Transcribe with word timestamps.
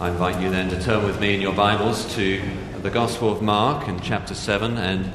I 0.00 0.08
invite 0.08 0.40
you 0.40 0.50
then 0.50 0.68
to 0.70 0.82
turn 0.82 1.04
with 1.04 1.20
me 1.20 1.34
in 1.34 1.40
your 1.40 1.52
Bibles 1.52 2.12
to 2.16 2.42
the 2.80 2.90
Gospel 2.90 3.30
of 3.30 3.42
Mark 3.42 3.86
in 3.86 4.00
chapter 4.00 4.34
7, 4.34 4.76
and 4.76 5.12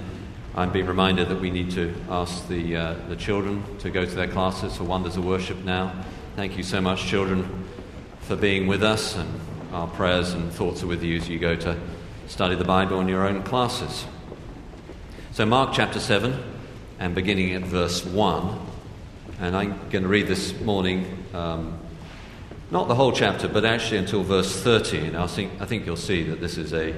I'm 0.55 0.71
being 0.71 0.85
reminded 0.85 1.29
that 1.29 1.41
we 1.41 1.49
need 1.49 1.71
to 1.71 1.93
ask 2.09 2.47
the, 2.47 2.75
uh, 2.75 2.95
the 3.09 3.15
children 3.15 3.63
to 3.79 3.89
go 3.89 4.05
to 4.05 4.15
their 4.15 4.27
classes 4.27 4.77
for 4.77 4.85
Wonders 4.85 5.17
of 5.17 5.25
Worship 5.25 5.57
now. 5.65 5.93
Thank 6.35 6.57
you 6.57 6.63
so 6.63 6.79
much, 6.79 7.05
children, 7.05 7.65
for 8.21 8.35
being 8.35 8.67
with 8.67 8.83
us, 8.83 9.17
and 9.17 9.27
our 9.73 9.87
prayers 9.87 10.33
and 10.33 10.53
thoughts 10.53 10.83
are 10.83 10.87
with 10.87 11.03
you 11.03 11.17
as 11.17 11.27
you 11.27 11.39
go 11.39 11.55
to 11.55 11.75
study 12.27 12.55
the 12.55 12.63
Bible 12.63 13.01
in 13.01 13.09
your 13.09 13.27
own 13.27 13.43
classes. 13.43 14.05
So, 15.33 15.45
Mark 15.45 15.73
chapter 15.73 15.99
7, 15.99 16.37
and 16.99 17.13
beginning 17.13 17.55
at 17.55 17.63
verse 17.63 18.05
1, 18.05 18.59
and 19.41 19.55
I'm 19.55 19.89
going 19.89 20.03
to 20.03 20.09
read 20.09 20.27
this 20.27 20.57
morning. 20.61 21.25
Um, 21.33 21.79
not 22.69 22.87
the 22.87 22.95
whole 22.95 23.11
chapter, 23.11 23.47
but 23.47 23.63
actually 23.65 23.97
until 23.97 24.23
verse 24.23 24.61
13. 24.61 25.15
I 25.15 25.27
think, 25.27 25.53
I 25.61 25.65
think 25.65 25.85
you'll 25.85 25.95
see 25.95 26.23
that 26.23 26.41
this 26.41 26.57
is 26.57 26.73
a, 26.73 26.93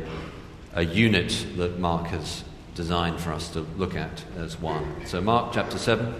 a 0.73 0.83
unit 0.83 1.45
that 1.57 1.79
Mark 1.79 2.07
has 2.07 2.43
designed 2.75 3.19
for 3.19 3.33
us 3.33 3.49
to 3.49 3.61
look 3.77 3.95
at 3.95 4.23
as 4.37 4.59
one. 4.59 5.05
So, 5.05 5.21
Mark 5.21 5.53
chapter 5.53 5.77
7, 5.77 6.13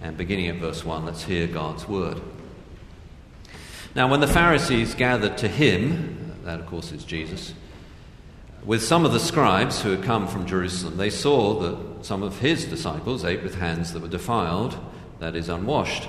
and 0.00 0.16
beginning 0.16 0.48
at 0.48 0.56
verse 0.56 0.84
1, 0.84 1.04
let's 1.04 1.22
hear 1.22 1.46
God's 1.46 1.86
word. 1.86 2.20
Now, 3.94 4.08
when 4.08 4.20
the 4.20 4.26
Pharisees 4.26 4.94
gathered 4.94 5.36
to 5.38 5.48
him, 5.48 6.34
that 6.44 6.58
of 6.58 6.66
course 6.66 6.92
is 6.92 7.04
Jesus, 7.04 7.54
with 8.64 8.82
some 8.82 9.04
of 9.04 9.12
the 9.12 9.20
scribes 9.20 9.82
who 9.82 9.90
had 9.90 10.02
come 10.02 10.26
from 10.26 10.46
Jerusalem, 10.46 10.96
they 10.96 11.10
saw 11.10 11.60
that 11.60 12.04
some 12.04 12.22
of 12.22 12.38
his 12.38 12.64
disciples 12.64 13.24
ate 13.24 13.42
with 13.42 13.56
hands 13.56 13.92
that 13.92 14.02
were 14.02 14.08
defiled, 14.08 14.78
that 15.18 15.36
is, 15.36 15.48
unwashed. 15.48 16.08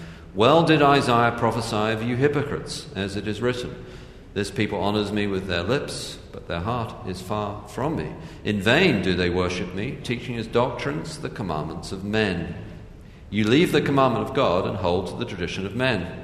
well 0.33 0.63
did 0.63 0.81
Isaiah 0.81 1.35
prophesy 1.37 1.93
of 1.93 2.03
you 2.03 2.15
hypocrites, 2.15 2.87
as 2.95 3.15
it 3.15 3.27
is 3.27 3.41
written 3.41 3.85
This 4.33 4.51
people 4.51 4.79
honors 4.79 5.11
me 5.11 5.27
with 5.27 5.47
their 5.47 5.63
lips, 5.63 6.17
but 6.31 6.47
their 6.47 6.61
heart 6.61 7.07
is 7.07 7.21
far 7.21 7.67
from 7.67 7.95
me. 7.97 8.11
In 8.43 8.61
vain 8.61 9.01
do 9.01 9.13
they 9.13 9.29
worship 9.29 9.73
me, 9.73 9.97
teaching 10.03 10.37
as 10.37 10.47
doctrines 10.47 11.19
the 11.19 11.29
commandments 11.29 11.91
of 11.91 12.03
men. 12.03 12.55
You 13.29 13.45
leave 13.45 13.71
the 13.71 13.81
commandment 13.81 14.27
of 14.27 14.35
God 14.35 14.67
and 14.67 14.77
hold 14.77 15.07
to 15.07 15.15
the 15.15 15.25
tradition 15.25 15.65
of 15.65 15.75
men. 15.75 16.21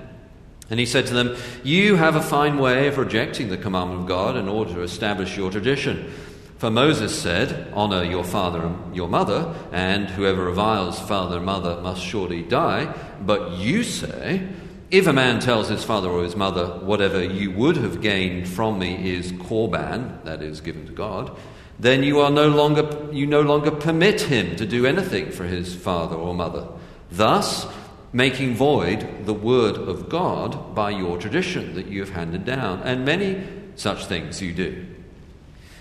And 0.69 0.79
he 0.79 0.85
said 0.85 1.07
to 1.07 1.13
them, 1.13 1.37
You 1.63 1.95
have 1.95 2.15
a 2.15 2.21
fine 2.21 2.57
way 2.57 2.87
of 2.87 2.97
rejecting 2.97 3.49
the 3.49 3.57
commandment 3.57 4.01
of 4.01 4.07
God 4.07 4.35
in 4.35 4.49
order 4.49 4.73
to 4.73 4.81
establish 4.81 5.37
your 5.37 5.49
tradition. 5.49 6.11
For 6.57 6.71
Moses 6.71 7.17
said, 7.17 7.71
Honor 7.73 8.03
your 8.03 8.23
father 8.23 8.65
and 8.65 8.95
your 8.95 9.07
mother, 9.07 9.55
and 9.71 10.09
whoever 10.09 10.43
reviles 10.43 10.99
father 10.99 11.37
and 11.37 11.45
mother 11.45 11.79
must 11.81 12.01
surely 12.01 12.41
die. 12.41 12.93
But 13.21 13.53
you 13.53 13.83
say, 13.83 14.47
If 14.91 15.07
a 15.07 15.13
man 15.13 15.39
tells 15.39 15.69
his 15.69 15.83
father 15.83 16.09
or 16.09 16.23
his 16.23 16.35
mother, 16.35 16.65
Whatever 16.65 17.23
you 17.23 17.51
would 17.51 17.77
have 17.77 18.01
gained 18.01 18.47
from 18.47 18.79
me 18.79 19.13
is 19.15 19.31
korban, 19.31 20.23
that 20.23 20.41
is, 20.41 20.61
given 20.61 20.85
to 20.87 20.93
God, 20.93 21.37
then 21.79 22.03
you, 22.03 22.19
are 22.21 22.31
no 22.31 22.47
longer, 22.47 23.09
you 23.11 23.27
no 23.27 23.41
longer 23.41 23.71
permit 23.71 24.21
him 24.21 24.55
to 24.55 24.65
do 24.65 24.85
anything 24.85 25.31
for 25.31 25.43
his 25.43 25.75
father 25.75 26.15
or 26.15 26.33
mother, 26.33 26.67
thus 27.11 27.67
making 28.11 28.55
void 28.55 29.25
the 29.25 29.33
word 29.33 29.75
of 29.75 30.09
God 30.09 30.73
by 30.73 30.89
your 30.89 31.17
tradition 31.17 31.75
that 31.75 31.87
you 31.87 31.99
have 31.99 32.09
handed 32.09 32.45
down. 32.45 32.81
And 32.81 33.05
many 33.05 33.43
such 33.75 34.05
things 34.05 34.41
you 34.41 34.53
do. 34.53 34.85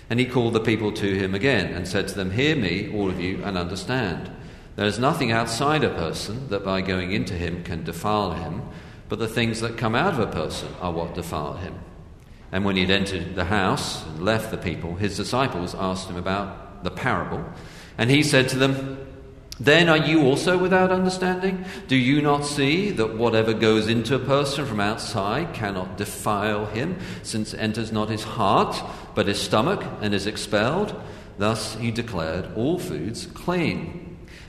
And 0.09 0.19
he 0.19 0.25
called 0.25 0.53
the 0.53 0.59
people 0.59 0.91
to 0.93 1.15
him 1.15 1.35
again 1.35 1.73
and 1.73 1.87
said 1.87 2.07
to 2.09 2.15
them, 2.15 2.31
Hear 2.31 2.55
me, 2.55 2.93
all 2.93 3.09
of 3.09 3.19
you, 3.19 3.43
and 3.43 3.57
understand. 3.57 4.29
There 4.77 4.85
is 4.85 4.99
nothing 4.99 5.31
outside 5.31 5.83
a 5.83 5.89
person 5.89 6.49
that 6.49 6.63
by 6.63 6.81
going 6.81 7.11
into 7.11 7.33
him 7.33 7.63
can 7.63 7.83
defile 7.83 8.33
him, 8.33 8.61
but 9.09 9.17
the 9.17 9.27
things 9.27 9.59
that 9.61 9.75
come 9.75 9.95
out 9.95 10.13
of 10.13 10.19
a 10.19 10.27
person 10.27 10.69
are 10.79 10.91
what 10.91 11.15
defile 11.15 11.53
him. 11.53 11.79
And 12.51 12.63
when 12.63 12.75
he 12.75 12.83
had 12.83 12.91
entered 12.91 13.33
the 13.33 13.45
house 13.45 14.05
and 14.05 14.23
left 14.23 14.51
the 14.51 14.57
people, 14.57 14.93
his 14.93 15.17
disciples 15.17 15.73
asked 15.73 16.07
him 16.07 16.15
about 16.15 16.83
the 16.83 16.91
parable. 16.91 17.43
And 17.97 18.11
he 18.11 18.21
said 18.21 18.49
to 18.49 18.57
them, 18.57 19.03
then 19.59 19.89
are 19.89 19.97
you 19.97 20.21
also 20.27 20.59
without 20.59 20.91
understanding? 20.91 21.65
Do 21.87 21.95
you 21.95 22.21
not 22.21 22.45
see 22.45 22.91
that 22.91 23.17
whatever 23.17 23.53
goes 23.53 23.87
into 23.87 24.13
a 24.13 24.19
person 24.19 24.67
from 24.67 24.79
outside 24.79 25.55
cannot 25.55 25.97
defile 25.97 26.67
him, 26.67 26.99
since 27.23 27.55
it 27.55 27.57
enters 27.57 27.91
not 27.91 28.09
his 28.09 28.23
heart, 28.23 28.79
but 29.15 29.25
his 29.25 29.41
stomach, 29.41 29.83
and 30.01 30.13
is 30.13 30.27
expelled? 30.27 30.95
Thus 31.39 31.73
he 31.77 31.89
declared 31.89 32.53
all 32.55 32.77
foods 32.77 33.25
clean. 33.25 34.06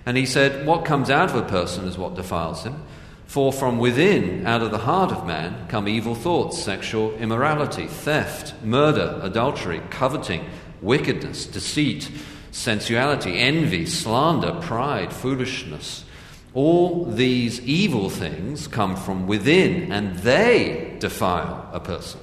And 0.08 0.16
he 0.16 0.24
said, 0.24 0.66
What 0.66 0.86
comes 0.86 1.10
out 1.10 1.28
of 1.28 1.36
a 1.36 1.42
person 1.42 1.86
is 1.86 1.98
what 1.98 2.14
defiles 2.14 2.64
him. 2.64 2.82
For 3.26 3.52
from 3.52 3.76
within, 3.76 4.46
out 4.46 4.62
of 4.62 4.70
the 4.70 4.78
heart 4.78 5.12
of 5.12 5.26
man, 5.26 5.68
come 5.68 5.86
evil 5.86 6.14
thoughts, 6.14 6.58
sexual 6.58 7.12
immorality, 7.16 7.86
theft, 7.86 8.54
murder, 8.64 9.20
adultery, 9.22 9.82
coveting, 9.90 10.48
wickedness, 10.80 11.44
deceit 11.44 12.10
sensuality, 12.52 13.38
envy, 13.38 13.84
slander, 13.84 14.58
pride, 14.62 15.12
foolishness. 15.12 16.06
All 16.54 17.04
these 17.04 17.60
evil 17.60 18.08
things 18.08 18.66
come 18.66 18.96
from 18.96 19.26
within 19.26 19.92
and 19.92 20.16
they 20.20 20.96
defile 21.00 21.68
a 21.70 21.80
person. 21.80 22.20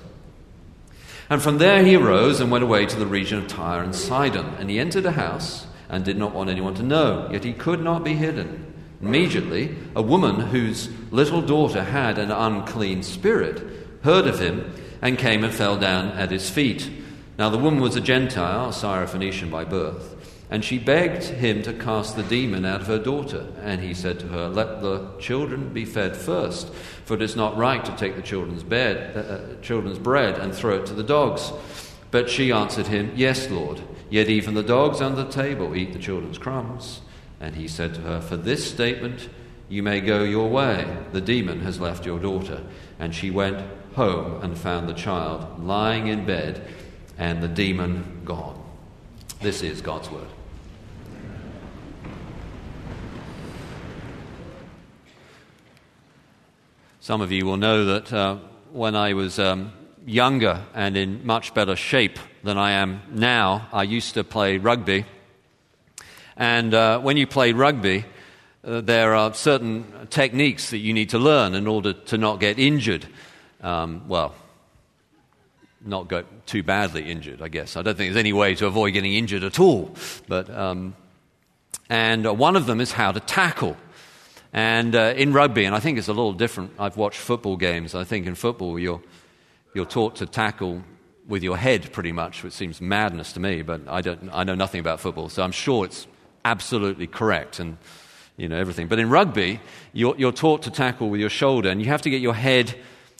And 1.30 1.40
from 1.40 1.60
there 1.60 1.86
he 1.86 1.96
arose 1.96 2.40
and 2.42 2.50
went 2.50 2.64
away 2.64 2.88
to 2.88 2.98
the 2.98 3.06
region 3.06 3.38
of 3.38 3.48
Tyre 3.48 3.84
and 3.84 3.94
Sidon. 3.94 4.56
And 4.58 4.72
he 4.72 4.80
entered 4.80 5.06
a 5.06 5.12
house 5.12 5.68
and 5.90 6.04
did 6.04 6.18
not 6.18 6.34
want 6.34 6.50
anyone 6.50 6.76
to 6.76 6.84
know, 6.84 7.30
yet 7.32 7.44
he 7.44 7.54
could 7.54 7.82
not 7.82 8.04
be 8.04 8.14
hidden. 8.14 8.74
Immediately, 9.02 9.76
a 9.96 10.02
woman 10.02 10.40
whose 10.40 10.90
little 11.12 11.42
daughter 11.42 11.84
had 11.84 12.18
an 12.18 12.32
unclean 12.32 13.04
spirit 13.04 13.62
heard 14.04 14.28
of 14.28 14.40
him 14.40 14.74
and 15.02 15.18
came 15.18 15.44
and 15.44 15.54
fell 15.54 15.78
down 15.78 16.08
at 16.10 16.32
his 16.32 16.50
feet. 16.50 16.90
Now, 17.38 17.50
the 17.50 17.58
woman 17.58 17.82
was 17.82 17.96
a 17.96 18.02
Gentile, 18.02 18.70
a 18.70 18.72
Syrophoenician 18.72 19.52
by 19.52 19.66
birth. 19.66 20.16
And 20.50 20.64
she 20.64 20.78
begged 20.78 21.24
him 21.24 21.64
to 21.64 21.74
cast 21.74 22.16
the 22.16 22.24
demon 22.24 22.66
out 22.66 22.82
of 22.82 22.88
her 22.88 23.00
daughter. 23.00 23.48
And 23.62 23.82
he 23.82 23.94
said 23.94 24.20
to 24.20 24.28
her, 24.28 24.48
Let 24.48 24.82
the 24.82 25.12
children 25.20 25.74
be 25.74 25.86
fed 25.86 26.16
first, 26.16 26.72
for 27.04 27.16
it 27.16 27.22
is 27.22 27.36
not 27.36 27.58
right 27.58 27.84
to 27.84 27.96
take 27.98 28.16
the 28.16 28.22
children's, 28.22 28.64
bed, 28.64 29.18
uh, 29.18 29.20
uh, 29.20 29.62
children's 29.62 29.98
bread 29.98 30.38
and 30.38 30.54
throw 30.54 30.78
it 30.78 30.86
to 30.86 30.94
the 30.94 31.04
dogs. 31.04 31.52
But 32.12 32.30
she 32.30 32.52
answered 32.52 32.88
him, 32.88 33.12
Yes, 33.16 33.50
Lord, 33.50 33.82
yet 34.10 34.30
even 34.30 34.54
the 34.54 34.64
dogs 34.64 35.02
under 35.02 35.24
the 35.24 35.32
table 35.32 35.76
eat 35.76 35.94
the 35.94 36.00
children's 36.00 36.38
crumbs. 36.38 37.02
And 37.40 37.56
he 37.56 37.68
said 37.68 37.94
to 37.96 38.02
her, 38.02 38.22
For 38.22 38.38
this 38.38 38.70
statement 38.70 39.30
you 39.70 39.84
may 39.84 40.00
go 40.00 40.24
your 40.24 40.50
way. 40.50 40.98
The 41.12 41.22
demon 41.22 41.62
has 41.62 41.80
left 41.80 42.06
your 42.06 42.20
daughter. 42.20 42.64
And 43.00 43.14
she 43.14 43.32
went 43.32 43.66
home 43.96 44.44
and 44.44 44.58
found 44.58 44.88
the 44.88 44.94
child 44.94 45.64
lying 45.64 46.08
in 46.08 46.26
bed 46.26 46.66
and 47.18 47.42
the 47.42 47.48
demon 47.48 48.22
gone. 48.26 48.62
This 49.42 49.64
is 49.64 49.82
God's 49.82 50.10
word. 50.10 50.28
Some 57.00 57.22
of 57.22 57.32
you 57.32 57.46
will 57.46 57.58
know 57.58 57.86
that 57.86 58.12
uh, 58.12 58.38
when 58.72 58.96
I 58.96 59.14
was 59.14 59.38
um, 59.38 59.72
younger 60.06 60.64
and 60.74 60.96
in 60.96 61.26
much 61.26 61.54
better 61.54 61.76
shape 61.76 62.20
than 62.44 62.58
I 62.58 62.72
am 62.72 63.02
now, 63.12 63.68
I 63.74 63.84
used 63.84 64.14
to 64.14 64.24
play 64.24 64.58
rugby. 64.58 65.06
And 66.38 66.74
uh, 66.74 67.00
when 67.00 67.18
you 67.18 67.28
play 67.28 67.54
rugby, 67.54 68.06
uh, 68.64 68.82
there 68.82 69.16
are 69.16 69.34
certain 69.34 70.08
techniques 70.10 70.70
that 70.70 70.80
you 70.80 70.94
need 70.94 71.10
to 71.10 71.20
learn 71.20 71.56
in 71.56 71.68
order 71.68 71.94
to 71.94 72.18
not 72.18 72.40
get 72.40 72.60
injured. 72.60 73.06
Um, 73.62 74.08
well, 74.08 74.36
not 75.86 76.10
get 76.10 76.26
too 76.48 76.64
badly 76.64 77.10
injured, 77.10 77.42
I 77.42 77.48
guess. 77.48 77.78
I 77.78 77.82
don't 77.82 77.96
think 77.96 78.14
there's 78.14 78.20
any 78.20 78.34
way 78.34 78.56
to 78.56 78.66
avoid 78.66 78.92
getting 78.92 79.14
injured 79.14 79.44
at 79.44 79.60
all. 79.60 79.96
But, 80.28 80.50
um, 80.50 80.96
and 81.90 82.26
uh, 82.26 82.34
one 82.34 82.56
of 82.56 82.66
them 82.66 82.82
is 82.82 82.92
how 82.92 83.12
to 83.12 83.20
tackle. 83.20 83.78
And 84.52 84.96
uh, 84.96 85.14
in 85.16 85.34
rugby, 85.34 85.66
and 85.66 85.76
I 85.76 85.80
think 85.80 85.98
it's 85.98 86.08
a 86.08 86.14
little 86.14 86.34
different. 86.34 86.72
I've 86.80 86.98
watched 86.98 87.20
football 87.20 87.58
games. 87.58 87.94
I 87.94 88.04
think 88.04 88.26
in 88.26 88.36
football, 88.36 88.80
you're, 88.80 89.02
you're 89.76 89.86
taught 89.86 90.16
to 90.18 90.26
tackle 90.26 90.84
with 91.28 91.44
your 91.44 91.58
head 91.58 91.92
pretty 91.92 92.12
much, 92.12 92.44
which 92.44 92.54
seems 92.54 92.80
madness 92.80 93.34
to 93.34 93.40
me, 93.40 93.62
but 93.62 93.82
I, 93.88 94.02
don't, 94.02 94.30
I 94.32 94.44
know 94.44 94.56
nothing 94.56 94.80
about 94.80 95.00
football, 95.00 95.30
so 95.30 95.44
I'm 95.44 95.52
sure 95.52 95.86
it's 95.86 96.08
absolutely 96.44 97.08
correct 97.08 97.60
and 97.60 97.78
you 98.38 98.50
know, 98.50 98.58
everything. 98.58 98.88
But 98.88 99.00
in 99.00 99.10
rugby, 99.10 99.60
you're, 99.94 100.16
you're 100.18 100.32
taught 100.32 100.64
to 100.64 100.72
tackle 100.72 101.10
with 101.10 101.20
your 101.20 101.30
shoulder, 101.30 101.70
and 101.70 101.82
you 101.82 101.88
have 101.88 102.02
to 102.04 102.10
get 102.10 102.22
your 102.22 102.34
head 102.34 102.76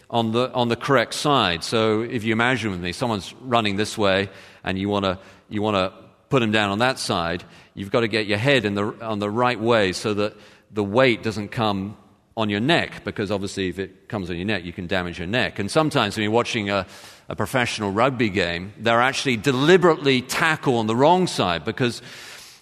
on 0.10 0.32
the, 0.32 0.52
on 0.54 0.68
the 0.68 0.76
correct 0.76 1.14
side. 1.14 1.64
So 1.64 2.02
if 2.02 2.24
you 2.24 2.34
imagine 2.34 2.72
with 2.72 2.82
me, 2.82 2.92
someone's 2.92 3.34
running 3.42 3.76
this 3.76 3.98
way 3.98 4.30
and 4.64 4.78
you 4.78 4.88
want 4.88 5.06
to 5.06 5.20
you 5.50 5.62
wanna 5.62 5.94
put 6.30 6.40
them 6.40 6.52
down 6.52 6.70
on 6.70 6.80
that 6.80 7.00
side, 7.00 7.44
you've 7.74 7.92
got 7.92 8.02
to 8.02 8.08
get 8.08 8.26
your 8.26 8.38
head 8.38 8.66
in 8.66 8.76
the, 8.76 8.84
on 9.02 9.20
the 9.20 9.30
right 9.30 9.60
way 9.60 9.94
so 9.94 10.14
that 10.14 10.36
the 10.72 10.84
weight 10.84 11.24
doesn't 11.24 11.50
come 11.50 11.98
on 12.38 12.50
your 12.50 12.60
neck, 12.60 13.04
because 13.04 13.32
obviously 13.32 13.70
if 13.70 13.80
it 13.80 14.10
comes 14.10 14.30
on 14.30 14.36
your 14.36 14.46
neck, 14.46 14.66
you 14.66 14.74
can 14.74 14.88
damage 14.88 15.20
your 15.20 15.28
neck. 15.28 15.58
And 15.58 15.72
sometimes 15.72 16.18
when 16.18 16.24
you're 16.24 16.32
watching 16.32 16.70
a, 16.70 16.86
a 17.30 17.36
professional 17.36 17.92
rugby 17.92 18.30
game, 18.30 18.74
they're 18.78 19.02
actually 19.02 19.38
deliberately 19.38 20.22
tackle 20.22 20.78
on 20.78 20.88
the 20.88 20.96
wrong 20.96 21.28
side, 21.28 21.64
because 21.64 22.02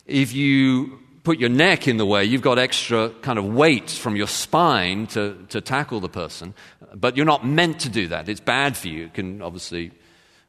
if 0.06 0.34
you 0.34 1.00
put 1.24 1.40
your 1.40 1.50
neck 1.50 1.88
in 1.88 1.98
the 1.98 2.06
way, 2.06 2.24
you've 2.24 2.42
got 2.42 2.60
extra 2.60 3.10
kind 3.22 3.40
of 3.40 3.46
weight 3.46 3.90
from 3.90 4.16
your 4.16 4.28
spine 4.28 5.08
to, 5.08 5.38
to 5.50 5.62
tackle 5.62 6.00
the 6.02 6.10
person. 6.10 6.54
But 6.94 7.18
you're 7.18 7.26
not 7.26 7.44
meant 7.44 7.80
to 7.80 7.90
do 7.90 8.10
that. 8.10 8.30
It's 8.30 8.42
bad 8.42 8.78
for 8.78 8.90
you. 8.90 9.06
It 9.06 9.16
can 9.16 9.42
obviously, 9.42 9.92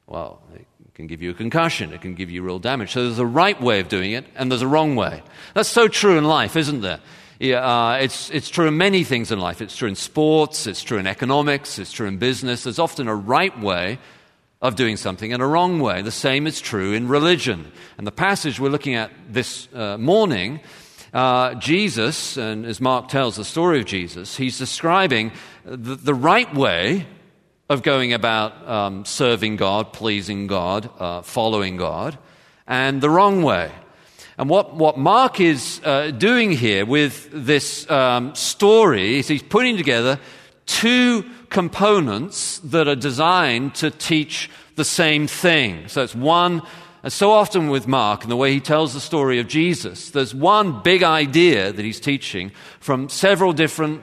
well, 0.05 0.43
it 0.53 0.67
can 0.93 1.07
give 1.07 1.23
you 1.23 1.31
a 1.31 1.33
concussion. 1.33 1.93
It 1.93 2.01
can 2.01 2.13
give 2.13 2.29
you 2.29 2.43
real 2.43 2.59
damage. 2.59 2.91
So 2.91 3.03
there's 3.03 3.17
a 3.19 3.25
right 3.25 3.59
way 3.59 3.79
of 3.79 3.87
doing 3.87 4.11
it, 4.11 4.25
and 4.35 4.51
there's 4.51 4.61
a 4.61 4.67
wrong 4.67 4.95
way. 4.95 5.23
That's 5.55 5.69
so 5.69 5.87
true 5.87 6.17
in 6.17 6.25
life, 6.25 6.55
isn't 6.55 6.81
there? 6.81 6.99
Uh, 7.41 7.97
it's, 8.01 8.29
it's 8.29 8.49
true 8.49 8.67
in 8.67 8.77
many 8.77 9.03
things 9.03 9.31
in 9.31 9.39
life. 9.39 9.61
It's 9.61 9.75
true 9.75 9.89
in 9.89 9.95
sports, 9.95 10.67
it's 10.67 10.81
true 10.81 10.97
in 10.97 11.07
economics, 11.07 11.79
it's 11.79 11.91
true 11.91 12.07
in 12.07 12.17
business. 12.17 12.63
There's 12.63 12.79
often 12.79 13.07
a 13.07 13.15
right 13.15 13.57
way 13.59 13.99
of 14.61 14.75
doing 14.75 14.97
something 14.97 15.33
and 15.33 15.43
a 15.43 15.45
wrong 15.45 15.79
way. 15.79 16.01
The 16.01 16.11
same 16.11 16.47
is 16.47 16.61
true 16.61 16.93
in 16.93 17.07
religion. 17.07 17.71
And 17.97 18.07
the 18.07 18.11
passage 18.11 18.59
we're 18.59 18.69
looking 18.69 18.95
at 18.95 19.11
this 19.29 19.67
uh, 19.73 19.97
morning, 19.97 20.61
uh, 21.13 21.55
Jesus, 21.55 22.37
and 22.37 22.65
as 22.65 22.79
Mark 22.79 23.09
tells 23.09 23.35
the 23.35 23.45
story 23.45 23.79
of 23.79 23.85
Jesus, 23.85 24.37
he's 24.37 24.57
describing 24.57 25.31
the, 25.65 25.95
the 25.95 26.13
right 26.13 26.51
way 26.53 27.05
of 27.69 27.83
going 27.83 28.13
about 28.13 28.67
um, 28.67 29.05
serving 29.05 29.57
God, 29.57 29.91
pleasing 29.91 30.47
God, 30.47 30.89
uh, 30.99 31.21
following 31.21 31.77
God, 31.77 32.17
and 32.67 33.01
the 33.01 33.09
wrong 33.09 33.43
way. 33.43 33.71
And 34.37 34.49
what, 34.49 34.75
what 34.75 34.97
Mark 34.97 35.39
is 35.39 35.79
uh, 35.83 36.11
doing 36.11 36.51
here 36.51 36.85
with 36.85 37.29
this 37.31 37.89
um, 37.89 38.35
story 38.35 39.19
is 39.19 39.27
he's 39.27 39.43
putting 39.43 39.77
together 39.77 40.19
two 40.65 41.23
components 41.49 42.59
that 42.59 42.87
are 42.87 42.95
designed 42.95 43.75
to 43.75 43.91
teach 43.91 44.49
the 44.75 44.83
same 44.83 45.25
thing. 45.27 45.87
So 45.87 46.03
it's 46.03 46.15
one, 46.15 46.61
and 47.01 47.13
so 47.13 47.31
often 47.31 47.69
with 47.69 47.87
Mark 47.87 48.23
and 48.23 48.31
the 48.31 48.35
way 48.35 48.51
he 48.51 48.59
tells 48.59 48.93
the 48.93 48.99
story 48.99 49.39
of 49.39 49.47
Jesus, 49.47 50.09
there's 50.09 50.35
one 50.35 50.81
big 50.81 51.01
idea 51.01 51.71
that 51.71 51.85
he's 51.85 52.01
teaching 52.01 52.51
from 52.81 53.07
several 53.07 53.53
different 53.53 54.01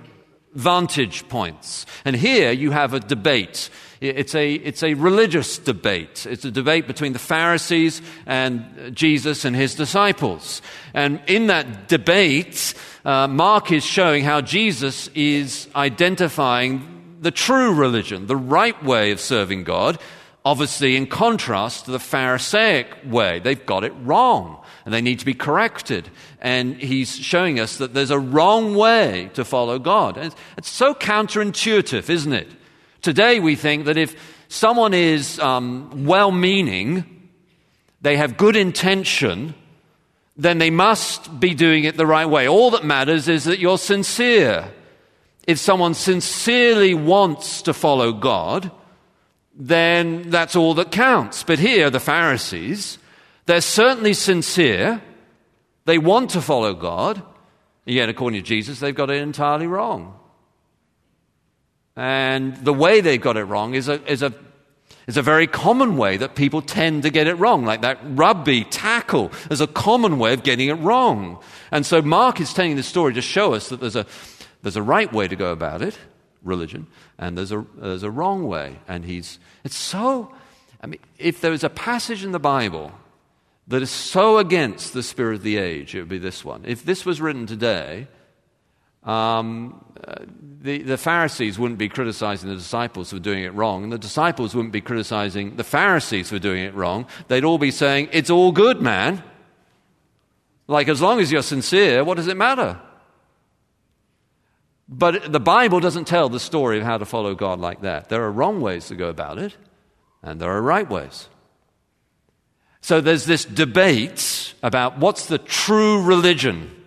vantage 0.54 1.28
points. 1.28 1.84
And 2.06 2.16
here 2.16 2.52
you 2.52 2.70
have 2.70 2.94
a 2.94 3.00
debate. 3.00 3.68
It's 4.02 4.34
a, 4.34 4.54
it's 4.54 4.82
a 4.82 4.94
religious 4.94 5.58
debate. 5.58 6.26
It's 6.28 6.44
a 6.44 6.50
debate 6.50 6.88
between 6.88 7.12
the 7.12 7.20
Pharisees 7.20 8.02
and 8.26 8.96
Jesus 8.96 9.44
and 9.44 9.54
his 9.54 9.76
disciples. 9.76 10.60
And 10.92 11.20
in 11.28 11.46
that 11.46 11.86
debate, 11.86 12.74
uh, 13.04 13.28
Mark 13.28 13.70
is 13.70 13.84
showing 13.84 14.24
how 14.24 14.40
Jesus 14.40 15.06
is 15.14 15.68
identifying 15.76 17.16
the 17.20 17.30
true 17.30 17.72
religion, 17.72 18.26
the 18.26 18.34
right 18.34 18.82
way 18.82 19.12
of 19.12 19.20
serving 19.20 19.62
God, 19.62 20.00
obviously 20.44 20.96
in 20.96 21.06
contrast 21.06 21.84
to 21.84 21.92
the 21.92 22.00
Pharisaic 22.00 22.88
way. 23.06 23.38
They've 23.38 23.64
got 23.64 23.84
it 23.84 23.92
wrong 24.02 24.60
and 24.84 24.92
they 24.92 25.00
need 25.00 25.20
to 25.20 25.24
be 25.24 25.34
corrected. 25.34 26.10
And 26.40 26.74
he's 26.74 27.16
showing 27.16 27.60
us 27.60 27.76
that 27.76 27.94
there's 27.94 28.10
a 28.10 28.18
wrong 28.18 28.74
way 28.74 29.30
to 29.34 29.44
follow 29.44 29.78
God. 29.78 30.16
And 30.16 30.34
it's 30.58 30.68
so 30.68 30.92
counterintuitive, 30.92 32.10
isn't 32.10 32.32
it? 32.32 32.48
Today, 33.02 33.40
we 33.40 33.56
think 33.56 33.86
that 33.86 33.96
if 33.96 34.14
someone 34.48 34.94
is 34.94 35.38
um, 35.40 36.06
well 36.06 36.30
meaning, 36.30 37.28
they 38.00 38.16
have 38.16 38.36
good 38.36 38.56
intention, 38.56 39.54
then 40.36 40.58
they 40.58 40.70
must 40.70 41.40
be 41.40 41.52
doing 41.54 41.84
it 41.84 41.96
the 41.96 42.06
right 42.06 42.28
way. 42.28 42.48
All 42.48 42.70
that 42.70 42.84
matters 42.84 43.28
is 43.28 43.44
that 43.44 43.58
you're 43.58 43.78
sincere. 43.78 44.72
If 45.46 45.58
someone 45.58 45.94
sincerely 45.94 46.94
wants 46.94 47.62
to 47.62 47.74
follow 47.74 48.12
God, 48.12 48.70
then 49.54 50.30
that's 50.30 50.54
all 50.54 50.74
that 50.74 50.92
counts. 50.92 51.42
But 51.42 51.58
here, 51.58 51.90
the 51.90 52.00
Pharisees, 52.00 52.98
they're 53.46 53.60
certainly 53.60 54.14
sincere. 54.14 55.02
They 55.84 55.98
want 55.98 56.30
to 56.30 56.40
follow 56.40 56.74
God. 56.74 57.22
Yet, 57.84 58.08
according 58.08 58.40
to 58.40 58.46
Jesus, 58.46 58.78
they've 58.78 58.94
got 58.94 59.10
it 59.10 59.20
entirely 59.20 59.66
wrong. 59.66 60.18
And 61.96 62.56
the 62.56 62.72
way 62.72 63.00
they've 63.00 63.20
got 63.20 63.36
it 63.36 63.44
wrong 63.44 63.74
is 63.74 63.88
a, 63.88 64.02
is 64.10 64.22
a, 64.22 64.32
is 65.06 65.16
a 65.16 65.22
very 65.22 65.46
common 65.46 65.96
way 65.96 66.16
that 66.16 66.34
people 66.34 66.62
tend 66.62 67.02
to 67.02 67.10
get 67.10 67.26
it 67.26 67.34
wrong, 67.34 67.64
like 67.64 67.82
that 67.82 67.98
rugby 68.02 68.64
tackle 68.64 69.30
is 69.50 69.60
a 69.60 69.66
common 69.66 70.18
way 70.18 70.32
of 70.32 70.42
getting 70.42 70.68
it 70.68 70.74
wrong. 70.74 71.38
And 71.70 71.84
so 71.84 72.00
Mark 72.00 72.40
is 72.40 72.54
telling 72.54 72.76
this 72.76 72.86
story 72.86 73.14
to 73.14 73.22
show 73.22 73.54
us 73.54 73.68
that 73.68 73.80
there's 73.80 73.96
a, 73.96 74.06
there's 74.62 74.76
a 74.76 74.82
right 74.82 75.12
way 75.12 75.28
to 75.28 75.36
go 75.36 75.52
about 75.52 75.82
it, 75.82 75.98
religion, 76.42 76.86
and 77.18 77.36
there's 77.36 77.52
a, 77.52 77.64
there's 77.76 78.04
a 78.04 78.10
wrong 78.10 78.46
way. 78.46 78.78
And 78.88 79.04
he's, 79.04 79.38
it's 79.64 79.76
so, 79.76 80.32
I 80.80 80.86
mean, 80.86 81.00
if 81.18 81.40
there 81.40 81.50
was 81.50 81.64
a 81.64 81.70
passage 81.70 82.24
in 82.24 82.32
the 82.32 82.40
Bible 82.40 82.92
that 83.68 83.82
is 83.82 83.90
so 83.90 84.38
against 84.38 84.92
the 84.92 85.02
spirit 85.02 85.34
of 85.34 85.42
the 85.42 85.56
age, 85.56 85.94
it 85.94 86.00
would 86.00 86.08
be 86.08 86.18
this 86.18 86.44
one. 86.44 86.62
If 86.64 86.84
this 86.84 87.04
was 87.04 87.20
written 87.20 87.46
today, 87.46 88.06
um, 89.04 89.84
the, 90.62 90.82
the 90.82 90.96
Pharisees 90.96 91.58
wouldn't 91.58 91.78
be 91.78 91.88
criticizing 91.88 92.48
the 92.48 92.56
disciples 92.56 93.10
for 93.10 93.18
doing 93.18 93.44
it 93.44 93.54
wrong, 93.54 93.84
and 93.84 93.92
the 93.92 93.98
disciples 93.98 94.54
wouldn't 94.54 94.72
be 94.72 94.80
criticizing 94.80 95.56
the 95.56 95.64
Pharisees 95.64 96.28
for 96.28 96.38
doing 96.38 96.64
it 96.64 96.74
wrong. 96.74 97.06
They'd 97.28 97.44
all 97.44 97.58
be 97.58 97.70
saying, 97.70 98.08
It's 98.12 98.30
all 98.30 98.52
good, 98.52 98.80
man. 98.80 99.22
Like, 100.68 100.88
as 100.88 101.00
long 101.00 101.20
as 101.20 101.30
you're 101.30 101.42
sincere, 101.42 102.04
what 102.04 102.16
does 102.16 102.28
it 102.28 102.36
matter? 102.36 102.80
But 104.88 105.32
the 105.32 105.40
Bible 105.40 105.80
doesn't 105.80 106.06
tell 106.06 106.28
the 106.28 106.40
story 106.40 106.78
of 106.78 106.84
how 106.84 106.98
to 106.98 107.04
follow 107.04 107.34
God 107.34 107.58
like 107.58 107.82
that. 107.82 108.08
There 108.08 108.22
are 108.22 108.30
wrong 108.30 108.60
ways 108.60 108.88
to 108.88 108.94
go 108.94 109.08
about 109.08 109.38
it, 109.38 109.56
and 110.22 110.40
there 110.40 110.50
are 110.50 110.62
right 110.62 110.88
ways. 110.88 111.28
So 112.80 113.00
there's 113.00 113.24
this 113.24 113.44
debate 113.44 114.54
about 114.62 114.98
what's 114.98 115.26
the 115.26 115.38
true 115.38 116.02
religion. 116.02 116.81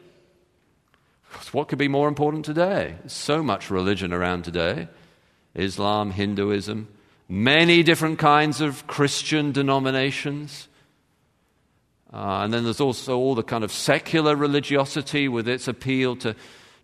What 1.55 1.69
could 1.69 1.79
be 1.79 1.87
more 1.87 2.09
important 2.09 2.43
today? 2.43 2.95
so 3.07 3.41
much 3.41 3.71
religion 3.71 4.11
around 4.11 4.43
today 4.43 4.89
Islam, 5.53 6.11
Hinduism, 6.11 6.89
many 7.29 7.81
different 7.81 8.19
kinds 8.19 8.59
of 8.59 8.85
Christian 8.87 9.53
denominations. 9.53 10.67
Uh, 12.11 12.41
and 12.43 12.53
then 12.53 12.65
there's 12.65 12.81
also 12.81 13.17
all 13.17 13.35
the 13.35 13.41
kind 13.41 13.63
of 13.63 13.71
secular 13.71 14.35
religiosity 14.35 15.29
with 15.29 15.47
its 15.47 15.69
appeal 15.69 16.17
to 16.17 16.35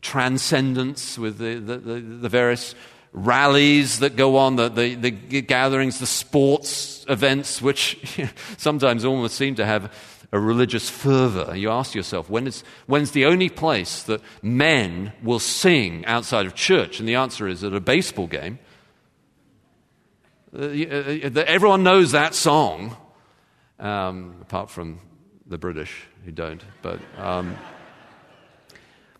transcendence, 0.01 1.17
with 1.17 1.37
the, 1.37 1.55
the, 1.55 1.77
the, 1.77 1.99
the 1.99 2.29
various 2.29 2.73
rallies 3.11 3.99
that 3.99 4.15
go 4.15 4.37
on, 4.37 4.55
the, 4.55 4.69
the, 4.69 4.95
the, 4.95 5.11
gatherings, 5.41 5.99
the 5.99 6.05
sports 6.05 7.05
events, 7.09 7.61
which 7.61 8.23
sometimes 8.57 9.03
almost 9.03 9.35
seem 9.35 9.55
to 9.55 9.65
have 9.65 9.93
a 10.31 10.39
religious 10.39 10.89
fervor. 10.89 11.55
You 11.55 11.69
ask 11.71 11.93
yourself, 11.93 12.29
when 12.29 12.47
is, 12.47 12.63
when's 12.87 13.11
the 13.11 13.25
only 13.25 13.49
place 13.49 14.03
that 14.03 14.21
men 14.41 15.11
will 15.21 15.39
sing 15.39 16.05
outside 16.05 16.45
of 16.45 16.55
church? 16.55 16.99
And 16.99 17.07
the 17.07 17.15
answer 17.15 17.47
is 17.47 17.63
at 17.63 17.73
a 17.73 17.81
baseball 17.81 18.27
game. 18.27 18.59
Uh, 20.53 20.63
uh, 20.63 21.43
everyone 21.47 21.83
knows 21.83 22.11
that 22.11 22.33
song, 22.33 22.95
um, 23.79 24.35
apart 24.41 24.69
from 24.69 24.99
the 25.45 25.57
British 25.57 26.05
who 26.23 26.31
don't. 26.31 26.63
But, 26.81 26.99
um, 27.17 27.57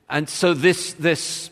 and 0.09 0.29
so 0.29 0.53
this, 0.53 0.93
this, 0.93 1.49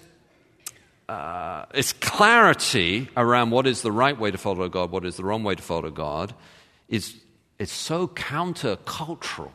uh, 1.09 1.65
clarity 1.99 3.09
around 3.17 3.49
what 3.49 3.67
is 3.67 3.81
the 3.81 3.91
right 3.91 4.17
way 4.17 4.31
to 4.31 4.37
follow 4.37 4.69
God, 4.69 4.91
what 4.91 5.05
is 5.05 5.17
the 5.17 5.23
wrong 5.23 5.43
way 5.43 5.55
to 5.55 5.63
follow 5.63 5.89
God, 5.89 6.33
is 6.87 7.15
it's 7.59 7.73
so 7.73 8.07
countercultural. 8.07 9.51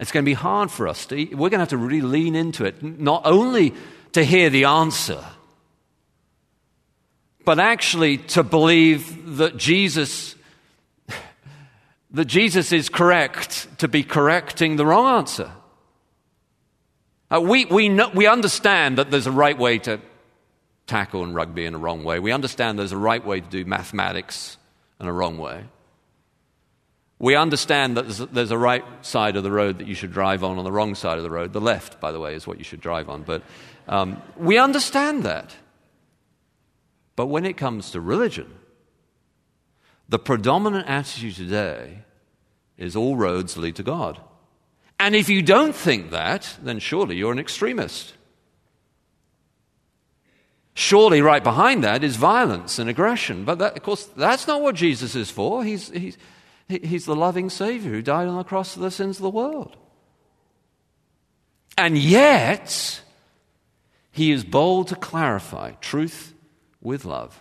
It's 0.00 0.10
going 0.10 0.24
to 0.24 0.28
be 0.28 0.34
hard 0.34 0.70
for 0.70 0.88
us. 0.88 1.04
To, 1.06 1.16
we're 1.16 1.50
going 1.50 1.52
to 1.52 1.58
have 1.58 1.68
to 1.68 1.76
really 1.76 2.00
lean 2.00 2.34
into 2.34 2.64
it, 2.64 2.82
not 2.82 3.22
only 3.26 3.74
to 4.12 4.24
hear 4.24 4.48
the 4.48 4.64
answer, 4.64 5.22
but 7.44 7.60
actually 7.60 8.16
to 8.16 8.42
believe 8.42 9.36
that 9.36 9.56
Jesus 9.56 10.34
that 12.12 12.24
Jesus 12.24 12.72
is 12.72 12.88
correct 12.88 13.68
to 13.78 13.86
be 13.86 14.02
correcting 14.02 14.76
the 14.76 14.84
wrong 14.84 15.18
answer. 15.18 15.52
Uh, 17.30 17.40
we, 17.40 17.66
we, 17.66 17.88
know, 17.88 18.10
we 18.12 18.26
understand 18.26 18.98
that 18.98 19.12
there's 19.12 19.28
a 19.28 19.32
right 19.32 19.56
way 19.56 19.78
to 19.78 20.00
tackle 20.88 21.22
in 21.22 21.34
rugby 21.34 21.66
in 21.66 21.74
a 21.74 21.78
wrong 21.78 22.02
way. 22.02 22.18
We 22.18 22.32
understand 22.32 22.78
there's 22.78 22.90
a 22.90 22.96
right 22.96 23.24
way 23.24 23.40
to 23.40 23.48
do 23.48 23.64
mathematics 23.64 24.56
in 24.98 25.06
a 25.06 25.12
wrong 25.12 25.38
way. 25.38 25.62
We 27.20 27.34
understand 27.34 27.98
that 27.98 28.32
there's 28.32 28.50
a, 28.50 28.56
right 28.56 28.82
side 29.02 29.36
of 29.36 29.42
the 29.42 29.52
road 29.52 29.78
that 29.78 29.86
you 29.86 29.94
should 29.94 30.10
drive 30.10 30.42
on, 30.42 30.56
on 30.56 30.64
the 30.64 30.72
wrong 30.72 30.94
side 30.94 31.18
of 31.18 31.22
the 31.22 31.30
road. 31.30 31.52
The 31.52 31.60
left, 31.60 32.00
by 32.00 32.12
the 32.12 32.18
way, 32.18 32.34
is 32.34 32.46
what 32.46 32.56
you 32.56 32.64
should 32.64 32.80
drive 32.80 33.10
on. 33.10 33.24
But 33.24 33.42
um, 33.86 34.22
we 34.38 34.56
understand 34.56 35.24
that. 35.24 35.54
But 37.16 37.26
when 37.26 37.44
it 37.44 37.58
comes 37.58 37.90
to 37.90 38.00
religion, 38.00 38.50
the 40.08 40.18
predominant 40.18 40.88
attitude 40.88 41.36
today 41.36 41.98
is 42.78 42.96
all 42.96 43.16
roads 43.16 43.58
lead 43.58 43.76
to 43.76 43.82
God. 43.82 44.18
And 44.98 45.14
if 45.14 45.28
you 45.28 45.42
don't 45.42 45.74
think 45.74 46.12
that, 46.12 46.56
then 46.62 46.78
surely 46.78 47.16
you're 47.16 47.32
an 47.32 47.38
extremist. 47.38 48.14
Surely, 50.72 51.20
right 51.20 51.44
behind 51.44 51.84
that 51.84 52.02
is 52.02 52.16
violence 52.16 52.78
and 52.78 52.88
aggression. 52.88 53.44
But 53.44 53.58
that, 53.58 53.76
of 53.76 53.82
course, 53.82 54.04
that's 54.16 54.46
not 54.46 54.62
what 54.62 54.74
Jesus 54.74 55.14
is 55.14 55.30
for. 55.30 55.62
He's, 55.62 55.90
he's, 55.90 56.16
he's 56.70 57.04
the 57.04 57.16
loving 57.16 57.50
Savior 57.50 57.90
who 57.90 58.02
died 58.02 58.28
on 58.28 58.36
the 58.36 58.44
cross 58.44 58.74
for 58.74 58.80
the 58.80 58.90
sins 58.90 59.18
of 59.18 59.22
the 59.22 59.30
world. 59.30 59.76
And 61.76 61.96
yet, 61.96 63.02
he 64.12 64.30
is 64.30 64.44
bold 64.44 64.88
to 64.88 64.96
clarify 64.96 65.72
truth 65.80 66.34
with 66.80 67.04
love. 67.04 67.40